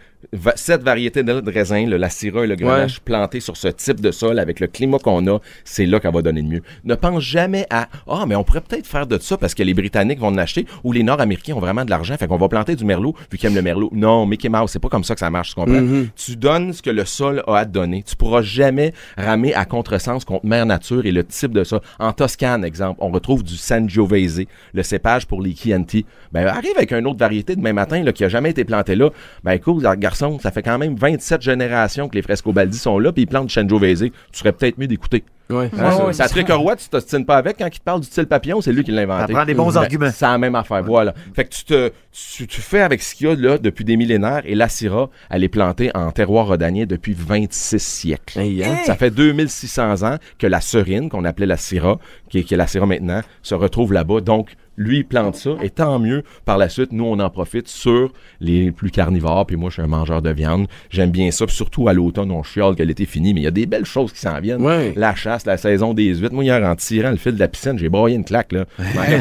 cette 0.56 0.82
variété 0.82 1.22
de 1.22 1.40
de 1.40 1.50
raisin, 1.50 1.86
le, 1.86 1.96
la 1.96 2.10
syrah 2.10 2.44
et 2.44 2.46
le 2.46 2.56
grenache, 2.56 3.00
plantés 3.00 3.40
sur 3.40 3.56
ce 3.56 3.68
type 3.68 4.00
de 4.00 4.10
sol 4.10 4.38
avec 4.38 4.60
le 4.60 4.66
climat 4.66 4.98
qu'on 4.98 5.26
a, 5.26 5.38
c'est 5.64 5.86
là 5.86 6.00
qu'elle 6.00 6.12
va 6.12 6.22
donner 6.22 6.42
le 6.42 6.48
mieux. 6.48 6.62
Ne 6.84 6.94
pense 6.94 7.22
jamais 7.22 7.66
à 7.70 7.88
«Ah, 8.08 8.24
mais 8.26 8.34
on 8.34 8.44
pourrait 8.44 8.60
peut-être 8.60 8.86
faire 8.86 9.06
de 9.06 9.18
ça 9.18 9.36
parce 9.36 9.54
que 9.54 9.62
les 9.62 9.74
Britanniques 9.74 10.18
vont 10.18 10.28
en 10.28 10.38
acheter 10.38 10.66
ou 10.84 10.92
les 10.92 11.02
Nord-Américains 11.02 11.54
ont 11.54 11.60
vraiment 11.60 11.84
de 11.84 11.90
l'argent, 11.90 12.16
fait 12.18 12.26
qu'on 12.26 12.36
va 12.36 12.48
planter 12.48 12.76
du 12.76 12.84
merlot 12.84 13.14
vu 13.30 13.38
qu'ils 13.38 13.48
aiment 13.48 13.54
le 13.54 13.62
merlot.» 13.62 13.90
Non, 13.92 14.26
Mickey 14.26 14.48
Mouse, 14.48 14.70
c'est 14.70 14.78
pas 14.78 14.88
comme 14.88 15.04
ça 15.04 15.14
que 15.14 15.20
ça 15.20 15.30
marche, 15.30 15.50
tu 15.50 15.54
comprends? 15.54 15.80
Mhm. 15.80 16.08
Tu 16.14 16.36
donnes 16.36 16.72
ce 16.72 16.82
que 16.82 16.90
le 16.90 17.04
sol 17.04 17.42
a 17.46 17.56
à 17.56 17.64
te 17.64 17.70
donner. 17.70 18.02
Tu 18.02 18.16
pourras 18.16 18.42
jamais 18.42 18.92
ramer 19.16 19.54
à 19.54 19.64
contresens 19.64 20.24
contre 20.24 20.44
mère 20.44 20.66
nature 20.66 21.06
et 21.06 21.12
le 21.12 21.24
type 21.24 21.52
de 21.52 21.64
ça. 21.64 21.80
En 21.98 22.12
Toscane, 22.12 22.64
exemple, 22.64 22.98
on 23.00 23.10
retrouve 23.10 23.42
du 23.42 23.56
Sangiovese, 23.56 24.44
le 24.74 24.82
cépage 24.82 25.26
pour 25.26 25.40
les 25.40 25.54
Chianti. 25.54 26.04
Ben, 26.32 26.46
arrive 26.46 26.76
avec 26.76 26.92
une 26.92 27.06
autre 27.06 27.18
variété 27.18 27.56
demain 27.56 27.72
matin, 27.72 28.02
là, 28.02 28.12
qui 28.12 28.24
a 28.24 28.28
jamais 28.28 28.50
été 28.50 28.64
plantée 28.64 28.94
là. 28.94 29.10
Ben, 29.42 29.52
écoute, 29.52 29.82
garçon, 29.98 30.17
ça 30.40 30.50
fait 30.50 30.62
quand 30.62 30.78
même 30.78 30.96
27 30.96 31.42
générations 31.42 32.08
que 32.08 32.14
les 32.14 32.22
Frescobaldi 32.22 32.78
sont 32.78 32.98
là, 32.98 33.12
puis 33.12 33.22
ils 33.22 33.26
plantent 33.26 33.50
Sangiovese. 33.50 34.10
Tu 34.32 34.38
serais 34.38 34.52
peut-être 34.52 34.78
mieux 34.78 34.88
d'écouter. 34.88 35.24
Ouais. 35.50 35.70
Ouais, 35.72 36.02
ouais, 36.06 36.12
Patrick 36.16 36.48
Roy, 36.50 36.76
tu 36.76 36.88
t'ostines 36.88 37.24
pas 37.24 37.36
avec 37.38 37.58
quand 37.58 37.66
il 37.66 37.78
te 37.78 37.84
parle 37.84 38.00
du 38.00 38.06
style 38.06 38.26
papillon, 38.26 38.60
c'est 38.60 38.72
lui 38.72 38.84
qui 38.84 38.90
l'a 38.90 39.02
inventé. 39.02 39.32
Ça 39.32 39.38
prend 39.38 39.44
des 39.46 39.54
bons 39.54 39.72
Ben, 39.72 39.82
arguments. 39.82 40.10
C'est 40.12 40.26
la 40.26 40.38
même 40.38 40.54
affaire, 40.54 40.82
voilà. 40.82 41.14
Fait 41.34 41.44
que 41.44 41.50
tu 41.54 41.64
te, 41.64 41.90
tu, 42.12 42.46
tu 42.46 42.60
fais 42.60 42.82
avec 42.82 43.02
ce 43.02 43.14
qu'il 43.14 43.28
y 43.28 43.30
a 43.30 43.34
là 43.34 43.58
depuis 43.58 43.84
des 43.84 43.96
millénaires 43.96 44.42
et 44.44 44.54
la 44.54 44.68
Syrah, 44.68 45.08
elle 45.30 45.44
est 45.44 45.48
plantée 45.48 45.90
en 45.94 46.10
terroir 46.10 46.48
rhodanien 46.48 46.84
depuis 46.86 47.14
26 47.16 47.78
siècles. 47.78 48.38
Hey, 48.38 48.62
hein? 48.64 48.76
Ça 48.84 48.94
fait 48.94 49.10
2600 49.10 50.02
ans 50.02 50.16
que 50.38 50.46
la 50.46 50.60
serine, 50.60 51.08
qu'on 51.08 51.24
appelait 51.24 51.46
la 51.46 51.56
Syrah, 51.56 51.98
qui 52.28 52.38
est, 52.40 52.44
qui 52.44 52.54
est 52.54 52.58
la 52.58 52.66
Syrah 52.66 52.86
maintenant, 52.86 53.22
se 53.42 53.54
retrouve 53.54 53.92
là-bas. 53.92 54.20
Donc, 54.20 54.54
lui, 54.76 54.98
il 54.98 55.04
plante 55.04 55.34
ça, 55.34 55.50
et 55.60 55.70
tant 55.70 55.98
mieux, 55.98 56.22
par 56.44 56.56
la 56.56 56.68
suite, 56.68 56.92
nous, 56.92 57.04
on 57.04 57.18
en 57.18 57.30
profite 57.30 57.66
sur 57.66 58.12
les 58.40 58.70
plus 58.70 58.92
carnivores, 58.92 59.44
puis 59.44 59.56
moi, 59.56 59.70
je 59.70 59.74
suis 59.74 59.82
un 59.82 59.88
mangeur 59.88 60.22
de 60.22 60.30
viande. 60.30 60.68
J'aime 60.88 61.10
bien 61.10 61.32
ça, 61.32 61.46
puis 61.46 61.54
surtout 61.56 61.88
à 61.88 61.92
l'automne, 61.92 62.30
on 62.30 62.44
chiale 62.44 62.76
que 62.76 62.84
l'été 62.84 63.04
fini, 63.04 63.34
mais 63.34 63.40
il 63.40 63.44
y 63.44 63.48
a 63.48 63.50
des 63.50 63.66
belles 63.66 63.84
choses 63.84 64.12
qui 64.12 64.20
s'en 64.20 64.38
viennent. 64.40 64.62
Ouais. 64.62 64.92
La 64.94 65.16
chasse, 65.16 65.37
la 65.46 65.56
saison 65.56 65.94
des 65.94 66.14
huîtres. 66.14 66.34
Moi, 66.34 66.44
hier, 66.44 66.62
en 66.64 66.74
tirant 66.76 67.10
le 67.10 67.16
fil 67.16 67.34
de 67.34 67.38
la 67.40 67.48
piscine, 67.48 67.78
j'ai 67.78 67.88
broyé 67.88 68.16
une 68.16 68.24
claque, 68.24 68.52
là. 68.52 68.64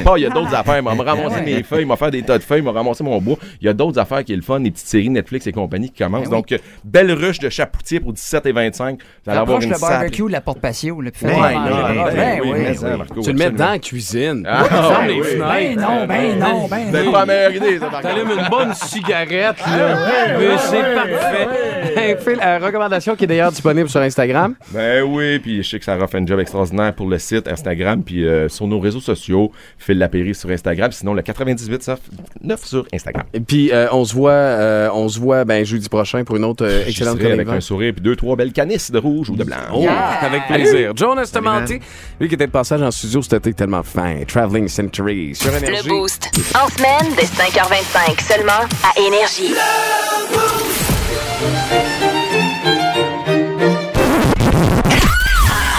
Pas, 0.03 0.17
il 0.17 0.23
y 0.23 0.25
a 0.25 0.29
d'autres 0.29 0.53
affaires. 0.55 0.77
Il 0.77 0.83
m'a 0.83 0.91
ramasser 0.91 1.41
mes 1.41 1.63
feuilles, 1.63 1.81
il 1.83 1.87
m'a 1.87 1.95
fait 1.97 2.11
des 2.11 2.21
tas 2.23 2.37
de 2.37 2.43
feuilles, 2.43 2.59
il 2.59 2.65
m'a 2.65 2.71
ramassé 2.71 3.03
mon 3.03 3.19
bois. 3.21 3.37
Il 3.61 3.65
y 3.65 3.69
a 3.69 3.73
d'autres 3.73 3.99
affaires 3.99 4.23
qui 4.23 4.33
est 4.33 4.37
le 4.37 4.41
fun, 4.41 4.59
les 4.59 4.71
petites 4.71 4.87
séries 4.87 5.09
Netflix 5.09 5.47
et 5.47 5.51
compagnie 5.51 5.89
qui 5.89 6.03
commencent. 6.03 6.29
Donc, 6.29 6.51
euh, 6.51 6.57
belle 6.83 7.11
ruche 7.11 7.39
de 7.39 7.49
chapoutier 7.49 7.99
pour 7.99 8.13
17 8.13 8.45
et 8.45 8.51
25. 8.51 8.99
Vous 9.25 9.31
allez 9.31 9.39
avoir 9.39 9.61
une 9.61 9.69
le 9.69 9.79
barbecue 9.79 10.23
de 10.23 10.31
la 10.31 10.41
porte 10.41 10.59
patio. 10.59 11.01
Là, 11.01 11.11
Ben, 11.21 11.29
Ben, 11.29 11.37
ben, 11.37 12.13
ben 12.13 12.41
mais 12.53 13.21
Tu 13.21 13.31
le 13.31 13.37
mets 13.37 13.51
dans 13.51 13.71
la 13.71 13.79
cuisine. 13.79 14.47
Ah. 14.49 14.63
Ben 15.07 15.75
non, 15.75 16.05
ben 16.07 16.39
non, 16.39 16.67
ben 16.67 16.87
C'est 16.91 17.03
non. 17.03 17.11
pas 17.11 17.19
la 17.19 17.25
meilleure 17.25 17.55
idée, 17.55 17.79
ça. 17.79 17.89
T'allumes 18.01 18.31
une 18.39 18.49
bonne 18.49 18.73
cigarette, 18.73 19.57
là. 19.65 20.37
Mais 20.39 20.57
c'est 20.57 20.93
parfait. 20.95 21.47
Phil, 22.19 22.39
euh, 22.43 22.59
recommandation 22.59 23.15
qui 23.15 23.23
est 23.23 23.27
d'ailleurs 23.27 23.51
disponible 23.51 23.89
sur 23.89 24.01
Instagram. 24.01 24.55
Ben 24.71 25.03
oui, 25.03 25.39
puis 25.39 25.63
je 25.63 25.69
sais 25.69 25.79
que 25.79 25.85
Sarah 25.85 26.07
fait 26.07 26.17
un 26.17 26.25
job 26.25 26.39
extraordinaire 26.39 26.93
pour 26.93 27.07
le 27.07 27.17
site 27.17 27.47
Instagram, 27.47 28.03
puis 28.03 28.25
euh, 28.25 28.49
sur 28.49 28.67
nos 28.67 28.79
réseaux 28.79 29.01
sociaux, 29.01 29.51
Phil 29.77 29.97
Lapéry 29.97 30.35
sur 30.35 30.49
Instagram, 30.49 30.91
sinon 30.91 31.13
le 31.13 31.21
98 31.21 31.83
ça, 31.83 31.97
9 32.41 32.65
sur 32.65 32.85
Instagram. 32.93 33.25
Et 33.33 33.39
puis, 33.39 33.71
euh, 33.71 33.87
on 33.91 34.05
se 34.05 34.13
voit, 34.13 34.31
euh, 34.31 34.89
on 34.93 35.07
se 35.09 35.19
voit 35.19 35.45
ben, 35.45 35.65
jeudi 35.65 35.89
prochain 35.89 36.23
pour 36.23 36.35
une 36.35 36.45
autre 36.45 36.65
euh, 36.65 36.85
excellente 36.85 37.17
serai 37.17 37.33
avec 37.33 37.45
chronique. 37.45 37.57
un 37.57 37.61
sourire 37.61 37.93
puis 37.93 38.01
deux 38.01 38.15
trois 38.15 38.35
belles 38.35 38.51
canisses 38.51 38.91
de 38.91 38.99
rouge 38.99 39.29
ou 39.29 39.35
de 39.35 39.43
blanc. 39.43 39.57
Oh, 39.73 39.85
avec 40.21 40.47
plaisir. 40.47 40.93
Jonas 40.95 41.29
Tamanti, 41.31 41.79
lui 42.19 42.27
qui 42.27 42.35
était 42.35 42.47
de 42.47 42.51
passage 42.51 42.81
en 42.81 42.91
studio 42.91 43.21
cet 43.21 43.33
été 43.33 43.53
tellement 43.53 43.83
fin. 43.83 44.23
Traveling 44.27 44.67
Century 44.67 45.35
sur 45.35 45.53
Énergie. 45.53 45.87
Le 45.87 45.89
Boost. 45.89 46.29
En 46.55 46.67
semaine, 46.69 47.13
dès 47.15 47.25
5h25, 47.25 48.33
seulement 48.33 48.67
à 48.83 48.99
Énergie. 48.99 49.53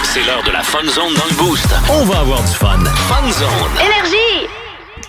C'est 0.05 0.23
l'heure 0.25 0.45
de 0.45 0.53
la 0.53 0.63
Fun 0.63 0.87
Zone 0.87 1.15
dans 1.15 1.25
le 1.25 1.35
Boost. 1.37 1.67
On 1.91 2.05
va 2.05 2.21
avoir 2.21 2.41
du 2.43 2.55
fun. 2.55 2.79
Fun 2.85 3.29
Zone. 3.33 3.49
Énergie! 3.85 4.49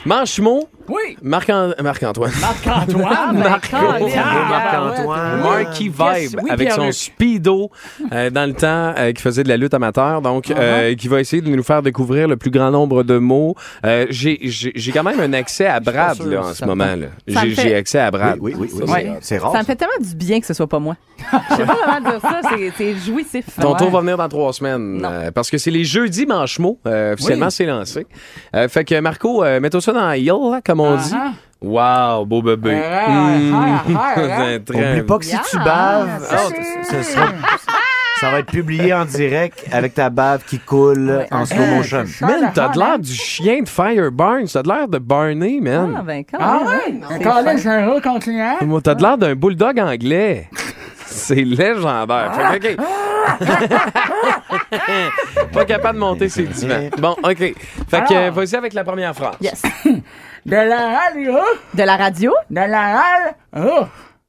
Manchemo, 0.06 0.68
Oui. 0.90 1.18
Marc-An- 1.22 1.74
Marc-Antoine. 1.82 2.32
Marc-Antoine. 2.42 3.38
Marc- 3.38 3.72
Marc-Antoine. 4.50 5.42
Marky 5.42 5.90
Vibe 5.90 6.40
oui, 6.44 6.50
avec 6.50 6.72
son 6.72 6.92
speedo 6.92 7.70
euh, 8.12 8.30
dans 8.30 8.46
le 8.48 8.54
temps 8.54 8.94
euh, 8.98 9.12
qui 9.12 9.22
faisait 9.22 9.44
de 9.44 9.50
la 9.50 9.58
lutte 9.58 9.74
amateur 9.74 10.22
donc 10.22 10.50
euh, 10.52 10.96
qui 10.96 11.08
va 11.08 11.20
essayer 11.20 11.42
de 11.42 11.50
nous 11.50 11.64
faire 11.64 11.82
découvrir 11.82 12.28
le 12.28 12.38
plus 12.38 12.52
grand 12.52 12.72
nombre 12.72 13.04
de 13.04 13.18
mots 13.18 13.56
Euh, 13.86 14.06
j'ai 14.10 14.92
quand 14.94 15.04
même 15.04 15.20
un 15.20 15.34
accès 15.34 15.66
à 15.68 15.80
Brad 15.80 16.20
là 16.26 16.42
en 16.42 16.54
ce 16.54 16.66
moment 16.66 16.86
j'ai 17.28 17.76
accès 17.76 18.00
à 18.00 18.12
Brad 18.12 18.38
Oui, 18.42 18.54
oui, 18.58 18.70
oui. 18.74 19.06
C'est- 19.22 19.38
rare. 19.38 19.52
Ça 19.54 19.60
me 19.60 19.64
fait 19.64 19.76
tellement 19.76 19.94
du 20.00 20.16
bien 20.16 20.40
que 20.40 20.46
ce 20.46 20.54
soit 20.54 20.68
pas 20.68 20.80
moi. 20.80 20.96
Je 21.52 21.56
sais 21.56 21.66
pas 21.66 21.76
comment 21.86 22.10
dire 22.12 22.22
ça, 22.22 22.40
c'est- 22.50 22.72
c'est 22.78 22.96
jouissif. 22.96 23.46
Ton 23.62 23.72
Ouais. 23.74 23.78
tour 23.78 23.90
va 23.92 24.00
venir 24.02 24.18
dans 24.18 24.28
trois 24.30 24.54
semaines 24.54 25.06
euh, 25.06 25.32
parce 25.32 25.50
que 25.50 25.58
c'est 25.58 25.72
les 25.72 25.84
jeudis 25.84 26.26
manchemot 26.26 26.80
euh, 26.88 27.14
officiellement 27.14 27.48
Oui. 27.48 27.52
c'est 27.52 27.66
lancé 27.66 28.08
Euh, 28.56 28.68
fait 28.68 28.84
que 28.86 29.00
Marco 29.00 29.44
euh, 29.44 29.60
mets-toi 29.60 29.82
ça 29.82 29.94
dans 29.94 30.08
la 30.08 30.18
hill 30.18 30.28
là, 30.52 30.62
comme 30.84 30.94
on 30.94 30.96
dit 30.98 31.14
Ah, 31.16 31.32
wow 31.62 32.26
beau 32.26 32.42
bébé 32.42 32.80
Ah, 32.84 33.10
Mmh. 33.10 33.54
ah, 33.54 33.84
ah, 33.96 33.98
ah. 33.98 34.14
C'est 34.40 34.66
très- 34.66 34.92
Oublie 34.92 35.04
pas 35.04 35.18
que 35.18 35.26
si 35.26 35.38
tu 35.50 35.58
baves, 35.58 36.28
Ah, 36.32 36.38
ce- 36.38 36.96
ce 36.98 37.04
sera- 37.04 37.26
ça 38.20 38.32
va 38.32 38.40
être 38.40 38.52
publié 38.52 38.94
en 38.94 39.06
direct 39.06 39.66
avec 39.72 39.94
ta 39.94 40.10
bave 40.10 40.44
qui 40.46 40.60
coule 40.60 41.26
en 41.32 41.46
slow 41.46 41.66
motion. 41.66 42.04
Man, 42.22 42.52
t'as 42.54 42.68
de 42.70 42.78
l'air 42.80 43.00
du 43.00 43.14
chien 43.14 43.62
de 43.62 43.70
Fire 43.70 44.12
Barnes. 44.12 44.46
T'as 44.52 44.62
de 44.62 44.68
l'air 44.68 44.88
de 44.90 44.98
Barney, 44.98 45.60
man. 45.62 45.96
Ah, 45.98 46.02
ben, 46.06 46.24
quand 46.30 46.38
Ah 46.42 46.60
même. 46.88 47.02
ouais? 47.10 47.24
Là, 47.24 47.44
fin. 47.44 47.58
c'est 47.58 47.70
un 47.70 47.90
recontinuant. 47.94 48.58
Moi, 48.62 48.82
T'as 48.84 48.96
de 48.96 49.02
l'air 49.04 49.18
d'un 49.18 49.36
bulldog 49.36 49.80
anglais. 49.80 50.50
C'est 51.06 51.36
légendaire. 51.44 52.32
Fait 52.52 52.60
que, 52.60 52.74
OK. 52.74 52.78
Pas 55.54 55.66
capable 55.66 55.96
de 55.96 56.00
monter 56.00 56.30
ses 56.30 56.44
divans. 56.44 56.90
Bon, 56.98 57.16
OK. 57.24 57.38
Fait 57.38 57.56
que, 58.08 58.14
Alors. 58.14 58.34
vas-y 58.36 58.56
avec 58.56 58.74
la 58.74 58.84
première 58.84 59.16
phrase. 59.16 59.36
Yes. 59.42 59.62
De 60.46 60.56
la 60.56 61.00
radio. 61.00 61.34
De 61.74 61.84
la 61.84 61.98
radio, 61.98 62.34
De 62.50 62.62
la 62.62 62.94
radio. 62.94 63.88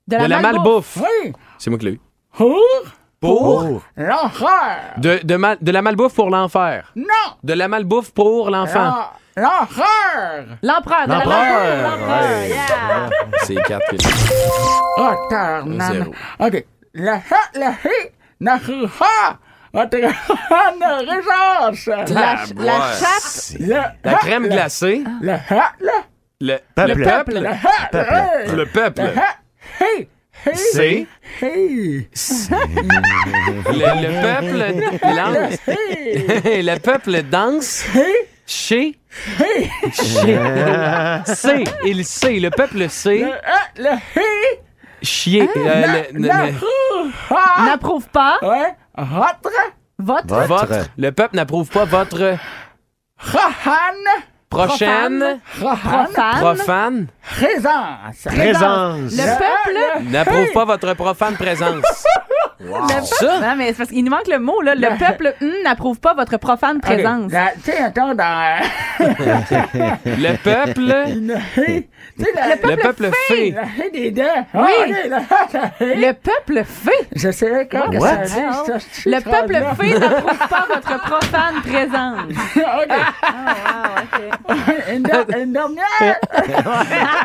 de 0.08 0.16
la, 0.16 0.24
De 0.24 0.28
la 0.30 0.40
malbouffe. 0.40 0.96
Oui. 0.98 1.32
C'est 1.58 1.70
moi 1.70 1.78
qui 1.78 1.84
l'ai 1.86 1.92
eu. 1.92 2.00
Pour? 2.36 2.58
Pour? 3.20 3.82
L'enfer. 3.96 4.94
De, 4.96 5.20
de, 5.22 5.36
mal- 5.36 5.58
de 5.60 5.70
la 5.72 5.82
malbouffe 5.82 6.14
pour 6.14 6.30
l'enfer. 6.30 6.90
Non. 6.96 7.04
De 7.44 7.52
la 7.52 7.68
malbouffe 7.68 8.12
pour 8.12 8.50
l'enfant. 8.50 8.92
L'en- 9.36 9.42
L'enfer. 9.42 10.46
L'empereur, 10.62 11.04
de 11.06 11.10
la 11.10 11.16
L'empereur. 11.18 11.36
malbouffe. 11.36 12.00
L'empereur, 12.00 12.46
yeah. 12.46 13.10
C'est 13.42 13.54
quatre. 13.62 13.86
que 13.90 13.96
j'ai. 14.00 14.08
Oh. 14.98 15.14
Zéro. 15.92 16.12
OK. 16.40 16.64
La 16.94 17.14
ha, 17.14 17.20
la 17.58 17.70
hi, 17.70 18.10
La, 18.40 18.58
la 22.56 22.92
chatte, 22.96 23.54
La 24.04 24.14
crème 24.14 24.48
glacée. 24.48 25.02
Le 25.20 25.32
ha, 25.32 25.72
le 25.80 25.88
Le, 26.40 26.56
Peuple. 26.74 26.94
le 26.94 27.04
peuple. 27.04 28.56
Le 28.56 28.64
peuple. 28.66 29.02
Le 29.02 29.86
hi, 29.86 30.08
C'est. 30.54 31.06
Le, 31.42 32.06
le 34.02 34.10
peuple. 34.22 34.60
Hi, 36.46 36.62
le 36.62 36.78
peuple 36.78 37.22
danse 37.24 37.84
chez. 38.46 38.98
sait. 41.24 41.64
Il 41.84 42.04
sait. 42.04 42.40
Le 42.40 42.50
peuple 42.50 42.88
sait. 42.88 43.24
Le 43.76 43.90
hi, 44.16 44.58
Chier. 45.02 45.48
Euh, 45.56 46.02
le- 46.12 46.28
n'approuve 47.64 48.08
pas 48.08 48.38
Ouais. 48.42 48.74
Votre? 48.96 49.50
Votre? 49.98 50.46
Votre. 50.46 50.84
Le 50.96 51.12
peuple 51.12 51.36
n'approuve 51.36 51.68
pas 51.68 51.84
votre 51.84 52.36
prochaine 54.48 55.40
profane. 55.58 56.06
profane. 56.40 57.06
présence. 57.22 58.24
présence. 58.24 59.12
Le 59.12 59.38
peuple 59.38 60.02
N'approuve 60.10 60.52
pas 60.52 60.64
votre 60.64 60.94
profane 60.94 61.34
présence. 61.36 61.84
Le 62.62 62.70
peuple- 62.72 63.04
Ça? 63.04 63.40
Non, 63.40 63.54
mais 63.56 63.68
c'est 63.68 63.74
parce 63.78 63.88
qu'il 63.90 64.04
nous 64.04 64.10
manque 64.10 64.28
le 64.28 64.38
mot, 64.38 64.60
là. 64.60 64.74
Le 64.74 64.88
peuple 64.98 65.34
n'approuve 65.64 65.98
pas 65.98 66.12
votre 66.14 66.36
profane 66.36 66.76
Ok. 66.76 66.82
présence. 66.82 67.32
La- 67.32 67.52
Tu 67.54 67.70
sais, 67.72 67.78
attends, 67.82 68.14
dans. 68.14 68.60
Le 70.04 70.36
peuple? 70.36 70.94
Tu 71.54 72.24
sais, 72.24 72.32
la- 72.34 72.48
Le 72.70 72.76
peuple 72.76 73.10
fait. 73.28 73.54
Des 73.92 74.10
dents. 74.10 74.24
Oui. 74.54 74.70
Ah, 75.10 75.44
ok. 75.44 75.60
Le 75.80 76.12
peuple 76.12 76.64
fait. 76.64 77.08
Je 77.16 77.30
sais 77.30 77.66
quand 77.70 77.88
que 77.90 77.98
ça 77.98 78.16
dit, 78.16 78.30
ça, 78.30 78.76
Le 79.06 79.20
peuple 79.20 79.54
fait 79.80 79.98
n'approuve 79.98 80.48
pas 80.48 80.66
votre 80.74 81.00
profane 81.00 81.62
présence. 81.62 82.20
OK. 82.56 84.54
Une, 84.92 85.02
der- 85.02 85.38
une 85.38 85.52
dernière. 85.52 86.18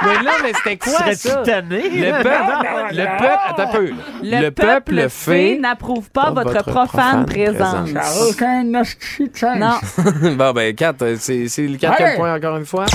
Mais 0.05 0.23
là, 0.23 0.31
mais 0.43 0.53
c'était 0.53 0.77
quoi 0.77 0.93
Serais-tu 0.93 1.27
ça? 1.27 1.35
tanné? 1.43 1.89
Le 1.89 2.11
peuple. 2.23 2.91
Le 2.91 3.05
peuple. 3.17 3.39
Attends 3.49 3.63
un 3.63 3.67
peu. 3.67 3.89
Le, 4.23 4.49
peuple 4.51 5.09
fait 5.09 5.24
n'approuve 5.59 6.09
pas 6.11 6.31
votre 6.31 6.51
votre 6.51 6.63
profane 6.63 7.25
profane 7.25 7.25
présence. 7.25 7.89
aucun. 8.29 8.63
Non. 8.63 9.79
bon, 10.35 10.51
ben, 10.53 10.73
4, 10.75 11.15
c'est 11.19 11.47
c'est 11.47 11.67
le 11.67 11.77
quatrième 11.77 12.11
Ouais. 12.11 12.17
point 12.17 12.35
encore 12.35 12.57
une 12.57 12.65
fois. 12.65 12.85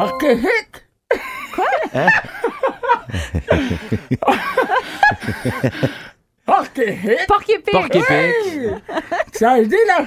OK, 0.00 0.22
hit. 0.28 0.84
Quoi? 1.54 1.64
OK, 6.46 6.78
hit. 6.78 7.26
Porc 7.28 7.42
épic. 7.48 7.72
Porc 7.72 7.84
épic. 7.86 8.10
Hey! 8.10 8.70
Ça 9.32 9.62
dit 9.62 9.74
la 9.86 10.04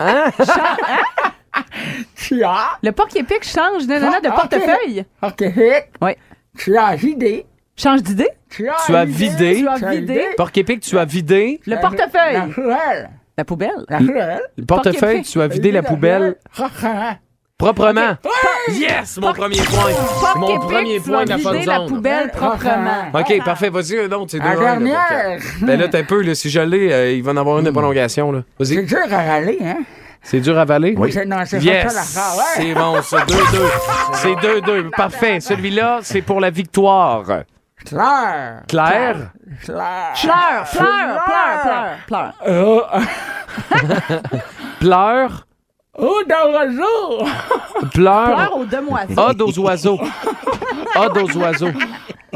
Hein? 0.00 0.30
Tu 2.16 2.42
as? 2.42 2.78
Le 2.82 2.90
porc 2.92 3.08
épic 3.14 3.44
change 3.44 3.86
de, 3.86 3.94
de, 3.94 4.22
de 4.22 4.28
Ah, 4.28 4.32
portefeuille. 4.32 5.04
Hit. 5.40 5.88
Oui. 6.00 6.12
Tu 6.58 6.76
as 6.76 6.94
vidé. 6.96 7.46
Change 7.76 8.02
d'idée. 8.02 8.28
Tu 8.56 8.68
as, 8.96 9.04
vidé. 9.04 9.56
Tu 9.56 9.68
as 9.68 9.78
Tu 9.78 9.84
as 9.84 9.90
vidé. 9.90 10.00
vidé. 10.00 10.24
Porc 10.36 10.50
épic, 10.54 10.80
tu 10.80 10.98
as 10.98 11.04
vidé. 11.04 11.60
Le 11.66 11.74
La 11.74 11.76
portefeuille. 11.80 12.38
La 13.36 13.44
poubelle. 13.44 13.84
La 13.88 13.98
fleur. 13.98 14.38
Le 14.56 14.64
portefeuille, 14.64 15.22
tu 15.22 15.40
as 15.40 15.48
vidé 15.48 15.72
la 15.72 15.82
poubelle 15.82 16.36
proprement. 17.58 18.16
Yes, 18.72 19.18
mon 19.18 19.32
premier 19.32 19.56
point. 19.56 19.92
Porc 20.20 20.38
Mon 20.38 20.58
premier 20.58 20.96
tu 21.00 21.10
point 21.10 21.24
de 21.24 21.30
la 21.30 21.36
vider 21.36 21.64
la 21.64 21.80
poubelle 21.80 22.30
proprement. 22.30 23.10
OK, 23.14 23.44
parfait. 23.44 23.70
Vas-y, 23.70 23.98
un 24.00 24.12
autre. 24.12 24.30
C'est 24.32 24.38
deux 24.38 24.44
La 24.44 24.50
un, 24.50 24.54
là, 24.54 24.74
pour 24.74 24.80
dernière. 24.84 25.38
Ben 25.62 25.78
là, 25.80 25.88
t'as 25.88 25.98
un 26.00 26.04
peu, 26.04 26.22
là, 26.22 26.34
si 26.34 26.50
je 26.50 26.60
l'ai, 26.60 26.92
euh, 26.92 27.12
il 27.12 27.22
va 27.22 27.32
en 27.32 27.36
avoir 27.36 27.58
une 27.58 27.64
de 27.64 27.70
prolongation, 27.70 28.32
là. 28.32 28.42
C'est 28.60 28.74
Vas-y. 28.76 28.86
dur 28.86 28.98
à 29.10 29.16
râler, 29.22 29.58
hein? 29.62 29.78
C'est 30.22 30.40
dur 30.40 30.56
à 30.58 30.62
avaler? 30.62 30.96
C'est- 31.10 31.26
Non, 31.26 31.36
c'est 31.44 31.62
Yes! 31.62 31.92
C'est 32.56 32.72
bon, 32.74 33.00
ça. 33.02 33.24
2-2. 33.26 33.34
C'est 34.14 34.34
2-2. 34.36 34.90
Parfait. 34.90 35.38
Celui-là, 35.40 35.98
c'est 36.02 36.22
pour 36.22 36.40
la 36.40 36.48
victoire. 36.50 37.24
Claire. 37.86 38.62
Claire? 38.68 39.32
Claire. 39.62 40.12
Pleure, 40.20 40.64
pleure, 40.72 41.24
pleure, 41.24 41.98
pleure, 42.06 42.32
pleure. 42.40 42.46
Oh, 42.46 42.82
Pleure. 44.80 45.46
oh, 45.98 46.22
dans 46.28 46.50
l'oiseau. 46.50 47.24
Pleure. 47.92 48.24
Pleure 48.34 48.56
aux 48.56 48.64
demoiselles. 48.64 49.18
Ode 49.18 49.42
aux 49.42 49.58
oiseaux. 49.60 50.00
Ode 50.96 51.18
aux 51.18 51.36
oiseaux. 51.38 51.68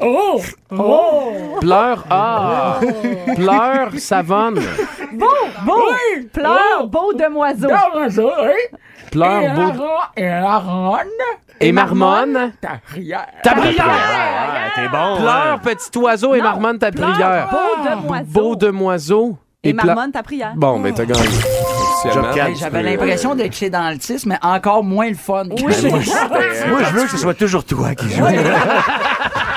Oh, 0.00 0.40
oh. 0.70 1.32
Pleure. 1.60 2.04
Ah. 2.08 2.78
Pleure, 3.34 3.90
savonne. 3.98 4.60
Beau, 5.12 5.26
beau. 5.64 5.88
Oui. 5.90 6.22
Pleure, 6.32 6.82
Oh. 6.82 6.86
beau 6.86 7.12
demoiseau. 7.12 7.68
Dans 7.68 7.98
l'oiseau, 7.98 8.30
oui. 8.42 8.78
Pleure, 9.10 9.42
et 9.42 9.48
beau. 9.72 9.82
la 10.16 10.58
ro- 10.58 10.96
Et. 11.60 11.68
Et 11.68 11.72
marmonne? 11.72 12.52
Ta 12.60 12.78
prière. 12.88 13.26
Ta 13.42 13.54
prière. 13.54 13.84
T'es 14.74 14.88
bon. 14.88 15.16
Pleure, 15.16 15.60
petit 15.62 15.98
oiseau, 15.98 16.34
et 16.34 16.40
marmonne 16.40 16.78
ta 16.78 16.90
prière. 16.92 17.48
beau 17.50 17.88
demoiseau. 17.90 18.24
Beau 18.28 18.56
demoiseau. 18.56 19.38
Et 19.64 19.74
pla- 19.74 19.86
marmonne 19.86 20.12
ta 20.12 20.22
prière. 20.22 20.52
Bon, 20.56 20.78
ben, 20.78 20.94
t'as 20.94 21.04
gagné. 21.04 21.20
Hey, 22.04 22.54
J'avais 22.54 22.82
l'impression 22.82 23.34
d'être 23.34 23.56
chez 23.56 23.70
Dentiste, 23.70 24.26
mais 24.26 24.38
encore 24.40 24.84
moins 24.84 25.08
le 25.08 25.16
fun. 25.16 25.46
Oui. 25.50 25.62
Moi, 25.90 26.00
je 26.00 26.92
veux 26.94 27.02
que 27.04 27.10
ce 27.10 27.16
soit 27.16 27.34
toujours 27.34 27.64
toi 27.64 27.92
qui 27.96 28.08
joues. 28.08 28.24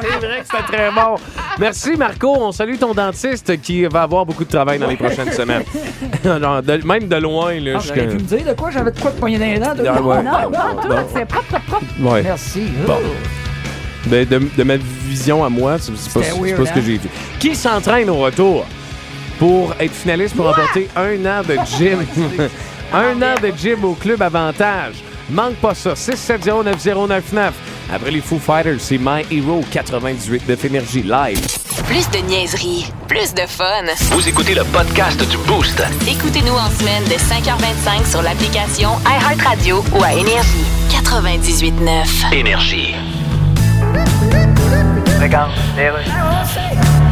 C'est 0.00 0.26
vrai 0.26 0.40
que 0.40 0.46
c'était 0.50 0.76
très 0.76 0.90
bon. 0.90 1.16
Merci, 1.58 1.96
Marco. 1.96 2.34
On 2.38 2.52
salue 2.52 2.76
ton 2.78 2.94
dentiste 2.94 3.60
qui 3.60 3.84
va 3.86 4.02
avoir 4.02 4.24
beaucoup 4.26 4.44
de 4.44 4.50
travail 4.50 4.78
dans 4.78 4.86
les 4.88 4.96
prochaines 4.96 5.32
semaines. 5.32 5.64
Non, 6.24 6.60
de- 6.60 6.86
même 6.86 7.06
de 7.08 7.16
loin, 7.16 7.54
là. 7.60 7.72
Ah, 7.76 7.78
jusqu'à- 7.78 7.94
J'aurais 8.02 8.08
pu 8.08 8.14
me 8.14 8.20
dire 8.28 8.44
de 8.46 8.52
quoi? 8.54 8.70
J'avais 8.70 8.90
de 8.90 9.00
quoi 9.00 9.10
de 9.10 9.16
poigner 9.18 9.38
dans 9.38 9.44
les 9.46 9.58
dents? 9.58 9.74
de- 9.74 9.86
Ah, 9.86 10.00
ouais. 10.02 10.22
Non, 10.22 10.32
non, 10.50 10.82
tout, 10.82 10.88
c'est 11.14 11.24
propre, 11.26 11.46
propre, 11.48 11.64
propre. 11.66 11.84
Ouais. 12.00 12.22
Merci. 12.22 12.64
Bon. 12.86 12.96
Ben, 14.06 14.26
de, 14.26 14.40
de 14.56 14.62
ma 14.64 14.76
vision 14.76 15.44
à 15.44 15.48
moi, 15.48 15.76
c'est 15.78 15.92
c'est 15.96 16.12
pas, 16.12 16.20
C'était 16.22 16.34
c'est 16.36 16.40
weird, 16.42 16.56
pas 16.58 16.66
ce 16.66 16.72
que 16.72 16.78
hein? 16.78 16.82
j'ai 16.86 16.92
vu. 16.98 17.00
Qui 17.38 17.54
s'entraîne 17.54 18.10
au 18.10 18.16
retour 18.16 18.64
pour 19.38 19.74
être 19.78 19.92
finaliste 19.92 20.34
pour 20.36 20.46
remporter 20.46 20.88
un 20.96 21.24
an 21.26 21.42
de 21.46 21.56
gym? 21.76 21.98
un 22.92 23.22
an 23.22 23.34
de 23.42 23.52
gym 23.56 23.84
au 23.84 23.94
club 23.94 24.22
Avantage. 24.22 25.02
Manque 25.30 25.56
pas 25.56 25.74
ça. 25.74 25.92
670-9099. 25.94 27.50
Après 27.92 28.10
les 28.10 28.20
Foo 28.20 28.38
Fighters, 28.38 28.80
c'est 28.80 28.98
My 28.98 29.24
Hero 29.30 29.64
98 29.70 30.46
de 30.46 30.66
Énergie 30.66 31.02
live. 31.02 31.40
Plus 31.86 32.10
de 32.10 32.18
niaiserie, 32.26 32.86
plus 33.06 33.32
de 33.32 33.46
fun. 33.46 33.84
Vous 34.10 34.28
écoutez 34.28 34.54
le 34.54 34.64
podcast 34.64 35.18
du 35.28 35.38
Boost. 35.38 35.82
Écoutez-nous 36.06 36.52
en 36.52 36.68
semaine 36.70 37.04
de 37.04 37.14
5h25 37.14 38.10
sur 38.10 38.20
l'application 38.22 38.90
iHeartRadio 39.06 39.82
ou 39.94 40.02
à 40.02 40.12
Énergie. 40.12 40.64
98.9. 40.90 42.34
Énergie. 42.34 42.94
Regarde. 45.20 45.52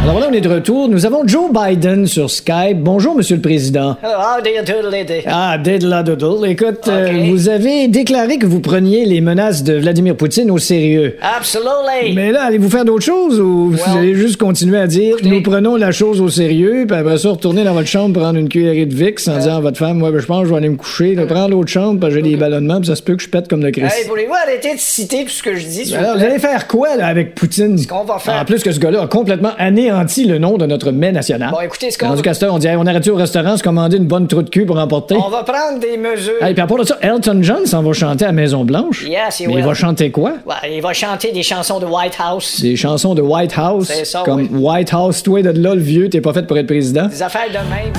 Alors 0.09 0.19
voilà, 0.21 0.29
on 0.31 0.35
est 0.35 0.41
de 0.41 0.49
retour. 0.49 0.89
Nous 0.89 1.05
avons 1.05 1.27
Joe 1.27 1.51
Biden 1.53 2.07
sur 2.07 2.31
Skype. 2.31 2.77
Bonjour, 2.79 3.17
Monsieur 3.17 3.35
le 3.35 3.43
Président. 3.43 3.97
Hello, 4.01 4.13
how 4.21 4.41
do 4.41 4.49
you 4.49 4.63
do, 4.65 4.89
lady? 4.89 5.25
Ah, 5.27 5.59
diddle 5.59 6.05
doodle. 6.05 6.49
Écoute, 6.49 6.87
euh, 6.87 7.25
vous 7.29 7.49
avez 7.49 7.89
déclaré 7.89 8.39
que 8.39 8.47
vous 8.47 8.61
preniez 8.61 9.05
les 9.05 9.21
menaces 9.21 9.65
de 9.65 9.75
Vladimir 9.75 10.17
Poutine 10.17 10.49
au 10.53 10.59
sérieux. 10.59 11.17
Absolutely. 11.21 12.15
Mais 12.15 12.31
là, 12.31 12.45
allez-vous 12.45 12.71
faire 12.71 12.85
d'autres 12.85 13.05
choses 13.05 13.41
ou 13.41 13.73
vous 13.73 13.79
Well, 13.79 13.99
allez 13.99 14.15
juste 14.15 14.37
continuer 14.37 14.79
à 14.79 14.87
dire 14.87 15.17
nous 15.25 15.43
prenons 15.43 15.75
la 15.75 15.91
chose 15.91 16.21
au 16.21 16.29
sérieux, 16.29 16.85
puis 16.87 16.97
après 16.97 17.19
ça, 17.19 17.31
retourner 17.31 17.65
dans 17.65 17.75
votre 17.75 17.89
chambre, 17.89 18.21
prendre 18.21 18.39
une 18.39 18.49
cuillerée 18.49 18.87
de 18.87 18.95
Vicks 18.95 19.27
en 19.27 19.39
disant 19.39 19.57
à 19.57 19.61
votre 19.61 19.77
femme, 19.79 19.99
moi, 19.99 20.13
ben, 20.13 20.21
je 20.21 20.27
pense 20.27 20.43
que 20.43 20.47
je 20.47 20.51
vais 20.53 20.59
aller 20.59 20.69
me 20.69 20.77
coucher, 20.77 21.17
là, 21.17 21.27
prendre 21.27 21.51
l'autre 21.51 21.71
chambre, 21.71 21.99
parce 21.99 22.15
que 22.15 22.21
j'ai 22.23 22.31
des 22.31 22.37
ballonnements, 22.37 22.79
puis 22.79 22.87
ça 22.87 22.95
se 22.95 23.03
peut 23.03 23.17
que 23.17 23.23
je 23.25 23.29
pète 23.29 23.49
comme 23.49 23.65
le 23.65 23.73
Christ. 23.73 23.93
Hey, 23.99 24.07
voulez-vous 24.07 24.35
arrêter 24.35 24.73
de 24.73 24.79
citer 24.79 25.25
tout 25.25 25.31
ce 25.31 25.43
que 25.43 25.57
je 25.57 25.67
dis, 25.67 25.91
vous 25.91 25.97
Alors, 25.97 26.17
vous 26.17 26.23
allez 26.23 26.39
faire 26.39 26.69
quoi 26.69 26.95
là, 26.97 27.09
avec 27.09 27.35
Poutine? 27.35 27.85
qu'on 27.87 28.05
va 28.05 28.21
faire? 28.21 28.41
En 28.41 28.45
plus 28.45 28.63
que 28.63 28.71
ce 28.71 28.79
gars-là 28.79 29.03
a 29.03 29.09
complètement 29.09 29.51
anéanti 29.59 29.96
le 30.27 30.39
nom 30.39 30.57
de 30.57 30.67
notre 30.67 30.91
mets 30.91 31.13
national. 31.13 31.51
Bon, 31.51 31.61
écoutez, 31.61 31.91
ce 31.91 31.99
qu'on 31.99 32.09
Rendu 32.09 32.23
on 32.49 32.59
dit 32.59 32.67
hey, 32.67 32.77
on 32.77 32.87
arrête 32.87 33.07
au 33.09 33.17
restaurant, 33.17 33.57
se 33.57 33.63
commander 33.63 33.97
une 33.97 34.07
bonne 34.07 34.27
trou 34.27 34.43
de 34.43 34.51
cul 34.51 34.67
pour 34.67 34.79
emporter. 34.79 35.17
On 35.17 35.29
va 35.29 35.43
prendre 35.43 35.81
des 35.81 35.97
mesures. 35.97 36.43
Hey, 36.43 36.55
puis 36.55 36.63
à 36.63 36.67
part 36.67 36.79
de 36.79 36.85
ça, 36.85 36.99
Elton 37.01 37.39
John 37.43 37.67
s'en 37.67 37.83
va 37.83 37.93
chanter 37.93 38.25
à 38.25 38.33
Maison-Blanche. 38.33 39.05
Yes, 39.07 39.41
he 39.41 39.47
Mais 39.47 39.55
il 39.55 39.65
va 39.65 39.75
chanter 39.75 40.11
quoi? 40.11 40.35
Ouais, 40.45 40.77
il 40.77 40.83
va 40.83 40.93
chanter 40.93 41.33
des 41.33 41.43
chansons 41.43 41.79
de 41.81 41.87
White 41.87 42.17
House. 42.19 42.61
Des 42.61 42.77
chansons 42.77 43.15
de 43.15 43.23
White 43.23 43.55
House. 43.57 43.87
C'est 43.89 44.05
ça, 44.05 44.23
comme 44.25 44.49
oui. 44.51 44.51
White 44.53 44.93
House, 44.93 45.23
toi 45.23 45.43
de 45.43 45.51
là, 45.51 45.75
le 45.75 45.81
vieux, 45.81 46.09
t'es 46.09 46.21
pas 46.21 46.33
fait 46.33 46.47
pour 46.47 46.57
être 46.59 46.67
président. 46.67 47.07
Des 47.07 47.23
affaires 47.23 47.49
de 47.49 47.55
même. 47.55 47.93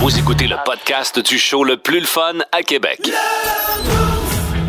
Vous 0.00 0.18
écoutez 0.18 0.46
le 0.46 0.56
podcast 0.64 1.18
du 1.24 1.38
show 1.38 1.62
le 1.62 1.76
plus 1.76 2.00
le 2.00 2.06
fun 2.06 2.38
à 2.52 2.62
Québec. 2.62 3.10